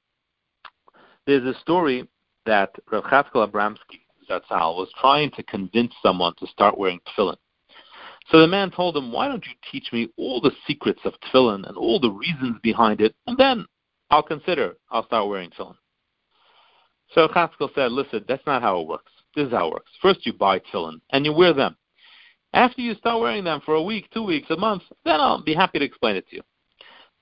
There's 1.27 1.43
a 1.43 1.59
story 1.59 2.07
that 2.45 2.73
Rav 2.89 3.03
Chatzkel 3.03 3.51
Abramsky, 3.51 3.99
Zatzal, 4.29 4.77
was 4.77 4.87
trying 4.97 5.29
to 5.31 5.43
convince 5.43 5.93
someone 6.01 6.35
to 6.39 6.47
start 6.47 6.77
wearing 6.77 7.01
tefillin. 7.05 7.35
So 8.31 8.39
the 8.39 8.47
man 8.47 8.71
told 8.71 8.95
him, 8.95 9.11
Why 9.11 9.27
don't 9.27 9.45
you 9.45 9.51
teach 9.69 9.91
me 9.91 10.07
all 10.17 10.39
the 10.39 10.51
secrets 10.65 11.01
of 11.03 11.15
tefillin 11.19 11.67
and 11.67 11.75
all 11.75 11.99
the 11.99 12.11
reasons 12.11 12.55
behind 12.63 13.01
it, 13.01 13.13
and 13.27 13.37
then 13.37 13.65
I'll 14.09 14.23
consider. 14.23 14.77
I'll 14.89 15.05
start 15.05 15.27
wearing 15.27 15.49
tefillin. 15.49 15.75
So 17.11 17.27
Chatzkel 17.27 17.75
said, 17.75 17.91
listen, 17.91 18.23
that's 18.25 18.45
not 18.47 18.61
how 18.61 18.79
it 18.79 18.87
works. 18.87 19.11
This 19.35 19.47
is 19.47 19.51
how 19.51 19.67
it 19.67 19.73
works. 19.73 19.91
First 20.01 20.25
you 20.25 20.31
buy 20.31 20.59
tefillin, 20.59 21.01
and 21.11 21.25
you 21.25 21.33
wear 21.33 21.53
them. 21.53 21.75
After 22.55 22.81
you 22.81 22.95
start 22.95 23.19
wearing 23.19 23.43
them 23.43 23.61
for 23.65 23.75
a 23.75 23.83
week, 23.83 24.09
two 24.13 24.23
weeks, 24.23 24.49
a 24.49 24.55
month, 24.55 24.83
then 25.03 25.19
I'll 25.19 25.43
be 25.43 25.53
happy 25.53 25.77
to 25.77 25.83
explain 25.83 26.15
it 26.15 26.27
to 26.29 26.37
you. 26.37 26.41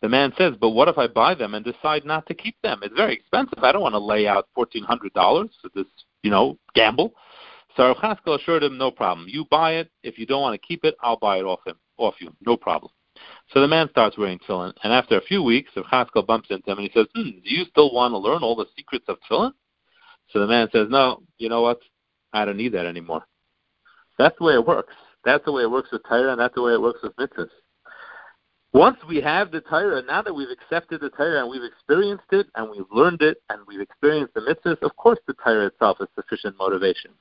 The 0.04 0.10
man 0.10 0.32
says, 0.38 0.54
but 0.62 0.70
what 0.70 0.90
if 0.90 1.00
I 1.00 1.08
buy 1.08 1.34
them 1.34 1.56
and 1.56 1.66
decide 1.66 2.06
not 2.06 2.28
to 2.28 2.36
keep 2.36 2.56
them? 2.62 2.82
It's 2.84 2.96
very 2.96 3.16
expensive. 3.16 3.64
I 3.64 3.72
don't 3.72 3.82
want 3.82 3.94
to 3.94 4.00
lay 4.00 4.28
out 4.28 4.48
$1,400 4.56 5.10
for 5.60 5.70
this, 5.74 5.88
you 6.22 6.30
know, 6.30 6.60
gamble. 6.76 7.16
So 7.76 7.96
Chatzkel 7.96 8.40
assured 8.40 8.62
him, 8.62 8.78
no 8.78 8.92
problem. 8.92 9.26
You 9.28 9.46
buy 9.50 9.78
it. 9.78 9.90
If 10.04 10.20
you 10.20 10.28
don't 10.28 10.44
want 10.44 10.54
to 10.54 10.68
keep 10.68 10.86
it, 10.86 10.96
I'll 11.02 11.18
buy 11.18 11.38
it 11.38 11.46
off 11.46 11.66
him, 11.66 11.78
off 11.98 12.14
you. 12.20 12.32
No 12.46 12.56
problem. 12.56 12.92
So 13.52 13.60
the 13.60 13.68
man 13.68 13.90
starts 13.90 14.20
wearing 14.20 14.38
tefillin, 14.38 14.74
and 14.84 14.94
after 14.94 15.18
a 15.18 15.22
few 15.22 15.42
weeks, 15.42 15.72
Rav 15.76 15.86
Chatzkel 15.86 16.28
bumps 16.28 16.50
into 16.52 16.70
him 16.70 16.78
and 16.78 16.88
he 16.88 16.94
says, 16.94 17.08
hmm, 17.16 17.40
do 17.44 17.56
you 17.56 17.66
still 17.72 17.92
want 17.92 18.12
to 18.12 18.20
learn 18.20 18.44
all 18.44 18.56
the 18.56 18.66
secrets 18.76 19.06
of 19.08 19.18
tefillin? 19.28 19.54
So 20.30 20.40
the 20.40 20.48
man 20.48 20.68
says, 20.72 20.90
no, 20.92 21.24
you 21.40 21.50
know 21.50 21.62
what? 21.62 21.80
I 22.34 22.46
don't 22.46 22.58
need 22.58 22.74
that 22.74 22.86
anymore. 22.86 23.26
That's 24.20 24.38
the 24.38 24.44
way 24.44 24.54
it 24.54 24.68
works. 24.68 24.94
That's 25.26 25.44
the 25.46 25.52
way 25.52 25.64
it 25.64 25.72
works 25.72 25.92
with 25.92 26.04
Torah, 26.08 26.32
and 26.32 26.40
that's 26.40 26.56
the 26.56 26.62
way 26.62 26.74
it 26.74 26.82
works 26.82 27.00
with 27.04 27.16
mitzvahs. 27.16 27.50
Once 28.74 28.98
we 29.08 29.22
have 29.22 29.52
the 29.52 29.62
Torah, 29.62 30.02
now 30.02 30.22
that 30.24 30.34
we've 30.34 30.50
accepted 30.50 31.00
the 31.00 31.10
Torah 31.12 31.42
and 31.42 31.50
we've 31.50 31.64
experienced 31.64 32.26
it 32.32 32.48
and 32.56 32.70
we've 32.72 32.90
learned 32.92 33.22
it 33.22 33.38
and 33.50 33.62
we've 33.68 33.80
experienced 33.80 34.34
the 34.34 34.42
mitzvahs, 34.42 34.82
of 34.82 34.96
course 34.96 35.20
the 35.28 35.36
Torah 35.44 35.68
itself 35.68 35.98
is 36.02 36.08
sufficient 36.16 36.58
motivation. 36.58 37.12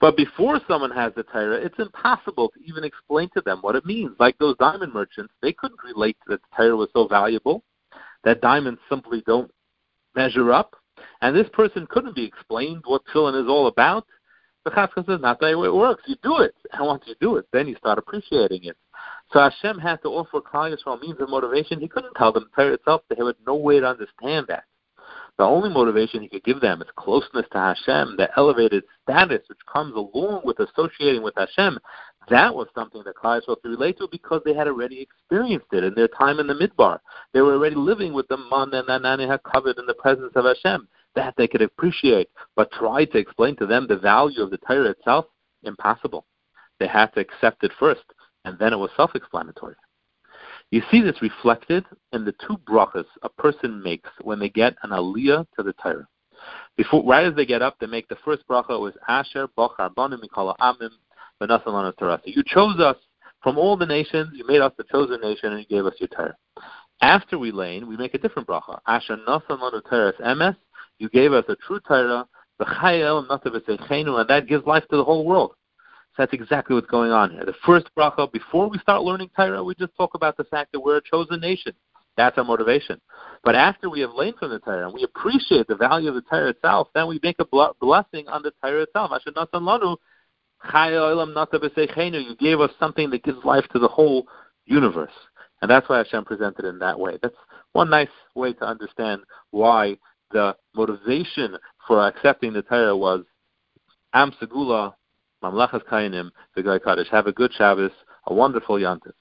But 0.00 0.18
before 0.18 0.60
someone 0.68 0.90
has 0.90 1.14
the 1.14 1.22
Torah, 1.22 1.56
it's 1.56 1.78
impossible 1.78 2.50
to 2.50 2.60
even 2.64 2.84
explain 2.84 3.30
to 3.34 3.40
them 3.40 3.58
what 3.62 3.74
it 3.74 3.86
means. 3.86 4.12
Like 4.18 4.36
those 4.38 4.56
diamond 4.58 4.92
merchants, 4.92 5.32
they 5.40 5.52
couldn't 5.52 5.82
relate 5.82 6.18
that 6.26 6.40
the 6.42 6.56
Torah 6.56 6.76
was 6.76 6.88
so 6.94 7.06
valuable, 7.06 7.64
that 8.24 8.42
diamonds 8.42 8.80
simply 8.88 9.22
don't 9.26 9.50
measure 10.14 10.52
up. 10.52 10.74
And 11.22 11.34
this 11.34 11.48
person 11.54 11.86
couldn't 11.88 12.14
be 12.14 12.24
explained 12.24 12.82
what 12.86 13.02
tefillin 13.06 13.42
is 13.42 13.48
all 13.48 13.66
about. 13.66 14.06
The 14.64 14.70
Chatzkel 14.70 15.06
says, 15.06 15.20
not 15.20 15.40
the 15.40 15.58
way 15.58 15.68
it 15.68 15.74
works. 15.74 16.02
You 16.06 16.16
do 16.22 16.38
it. 16.38 16.54
And 16.72 16.86
once 16.86 17.04
you 17.06 17.14
do 17.20 17.36
it, 17.36 17.46
then 17.52 17.66
you 17.66 17.76
start 17.76 17.98
appreciating 17.98 18.64
it. 18.64 18.76
So 19.32 19.40
Hashem 19.40 19.78
had 19.78 20.02
to 20.02 20.08
offer 20.08 20.40
Klal 20.40 20.74
Yisrael 20.74 21.00
means 21.00 21.20
of 21.20 21.30
motivation. 21.30 21.80
He 21.80 21.88
couldn't 21.88 22.14
tell 22.14 22.32
them 22.32 22.46
Torah 22.54 22.74
itself. 22.74 23.02
They 23.08 23.16
had 23.16 23.34
no 23.46 23.54
way 23.54 23.80
to 23.80 23.86
understand 23.86 24.46
that. 24.48 24.64
The 25.38 25.44
only 25.44 25.70
motivation 25.70 26.20
he 26.20 26.28
could 26.28 26.44
give 26.44 26.60
them 26.60 26.82
is 26.82 26.88
closeness 26.96 27.46
to 27.52 27.58
Hashem, 27.58 28.16
the 28.18 28.28
elevated 28.36 28.84
status 29.02 29.40
which 29.48 29.58
comes 29.72 29.94
along 29.94 30.42
with 30.44 30.58
associating 30.58 31.22
with 31.22 31.32
Hashem. 31.36 31.78
That 32.28 32.54
was 32.54 32.68
something 32.74 33.02
that 33.06 33.16
Klal 33.16 33.40
Yisrael 33.40 33.56
could 33.62 33.70
relate 33.70 33.96
to 33.98 34.08
because 34.12 34.42
they 34.44 34.52
had 34.52 34.68
already 34.68 35.00
experienced 35.00 35.68
it 35.72 35.84
in 35.84 35.94
their 35.94 36.08
time 36.08 36.40
in 36.40 36.46
the 36.46 36.52
Midbar. 36.54 36.98
They 37.32 37.40
were 37.40 37.54
already 37.54 37.76
living 37.76 38.12
with 38.12 38.28
the 38.28 38.36
man 38.36 38.74
and 38.74 38.88
Anani 38.88 39.26
HaKavod 39.26 39.78
in 39.78 39.86
the 39.86 39.94
presence 39.94 40.32
of 40.34 40.44
Hashem. 40.44 40.86
That 41.14 41.34
they 41.36 41.48
could 41.48 41.62
appreciate, 41.62 42.28
but 42.56 42.70
try 42.72 43.04
to 43.04 43.18
explain 43.18 43.56
to 43.56 43.66
them 43.66 43.86
the 43.86 43.96
value 43.96 44.42
of 44.42 44.50
the 44.50 44.58
Torah 44.58 44.90
itself, 44.90 45.26
impossible. 45.64 46.24
They 46.78 46.86
had 46.86 47.06
to 47.14 47.20
accept 47.20 47.64
it 47.64 47.72
first, 47.78 48.04
and 48.44 48.58
then 48.58 48.72
it 48.72 48.78
was 48.78 48.90
self-explanatory. 48.96 49.74
You 50.70 50.82
see 50.90 51.00
this 51.00 51.20
reflected 51.20 51.84
in 52.12 52.24
the 52.24 52.34
two 52.46 52.56
brachas 52.58 53.06
a 53.22 53.28
person 53.28 53.82
makes 53.82 54.08
when 54.22 54.38
they 54.38 54.48
get 54.48 54.76
an 54.84 54.90
aliyah 54.90 55.46
to 55.56 55.62
the 55.64 55.72
Torah. 55.74 56.06
Before, 56.76 57.04
right 57.04 57.26
as 57.26 57.34
they 57.34 57.44
get 57.44 57.60
up, 57.60 57.76
they 57.80 57.86
make 57.86 58.08
the 58.08 58.16
first 58.24 58.46
bracha 58.48 58.80
was 58.80 58.94
Asher 59.08 59.48
Bachar 59.58 59.94
Banim 59.94 60.20
Mikala 60.20 60.56
Amim 60.58 60.90
Benasalana 61.42 61.96
Torah. 61.98 62.20
You 62.24 62.42
chose 62.46 62.78
us 62.78 62.96
from 63.42 63.58
all 63.58 63.76
the 63.76 63.86
nations. 63.86 64.30
You 64.34 64.46
made 64.46 64.60
us 64.60 64.72
the 64.78 64.84
chosen 64.84 65.20
nation, 65.20 65.52
and 65.52 65.60
you 65.60 65.66
gave 65.66 65.86
us 65.86 65.94
your 65.98 66.08
Torah. 66.08 66.36
After 67.02 67.38
we 67.38 67.50
lane, 67.50 67.88
we 67.88 67.96
make 67.96 68.14
a 68.14 68.18
different 68.18 68.48
bracha. 68.48 68.78
Asher 68.86 69.16
Nasalana 69.26 69.82
Torah 69.88 70.12
Emes. 70.24 70.56
You 71.00 71.08
gave 71.08 71.32
us 71.32 71.44
a 71.48 71.56
true 71.56 71.80
Torah. 71.80 72.28
The 72.58 72.66
Chayel 72.66 73.20
and 73.20 74.28
that 74.28 74.46
gives 74.46 74.66
life 74.66 74.84
to 74.90 74.96
the 74.98 75.02
whole 75.02 75.24
world. 75.24 75.54
So 76.14 76.16
that's 76.18 76.34
exactly 76.34 76.74
what's 76.74 76.88
going 76.88 77.10
on 77.10 77.30
here. 77.30 77.46
The 77.46 77.54
first 77.64 77.86
bracha, 77.96 78.30
before 78.30 78.68
we 78.68 78.78
start 78.78 79.02
learning 79.02 79.30
Torah, 79.34 79.64
we 79.64 79.74
just 79.76 79.96
talk 79.96 80.14
about 80.14 80.36
the 80.36 80.44
fact 80.44 80.72
that 80.72 80.80
we're 80.80 80.98
a 80.98 81.02
chosen 81.02 81.40
nation. 81.40 81.72
That's 82.18 82.36
our 82.36 82.44
motivation. 82.44 83.00
But 83.44 83.54
after 83.54 83.88
we 83.88 84.00
have 84.00 84.10
learned 84.12 84.36
from 84.36 84.50
the 84.50 84.58
Torah 84.58 84.84
and 84.84 84.94
we 84.94 85.04
appreciate 85.04 85.68
the 85.68 85.74
value 85.74 86.10
of 86.10 86.16
the 86.16 86.20
Torah 86.20 86.50
itself, 86.50 86.88
then 86.94 87.06
we 87.08 87.18
make 87.22 87.36
a 87.38 87.46
blessing 87.80 88.28
on 88.28 88.42
the 88.42 88.52
Torah 88.62 88.82
itself. 88.82 89.10
You 92.12 92.36
gave 92.36 92.60
us 92.60 92.70
something 92.78 93.08
that 93.08 93.22
gives 93.24 93.42
life 93.44 93.64
to 93.72 93.78
the 93.78 93.88
whole 93.88 94.26
universe. 94.66 95.12
And 95.62 95.70
that's 95.70 95.88
why 95.88 95.96
Hashem 95.98 96.26
presented 96.26 96.66
it 96.66 96.68
in 96.68 96.78
that 96.80 96.98
way. 97.00 97.18
That's 97.22 97.34
one 97.72 97.88
nice 97.88 98.08
way 98.34 98.52
to 98.54 98.66
understand 98.66 99.22
why 99.50 99.96
the 100.30 100.56
motivation 100.74 101.56
for 101.86 102.06
accepting 102.06 102.52
the 102.52 102.62
Torah 102.62 102.96
was 102.96 103.24
Am 104.12 104.32
Segula, 104.40 104.94
Mamlachas 105.42 105.84
Kainim, 105.84 106.30
V'Gai 106.56 106.82
Kaddish. 106.82 107.08
Have 107.10 107.26
a 107.26 107.32
good 107.32 107.52
Shabbos, 107.52 107.92
a 108.26 108.34
wonderful 108.34 108.76
Yantif. 108.76 109.12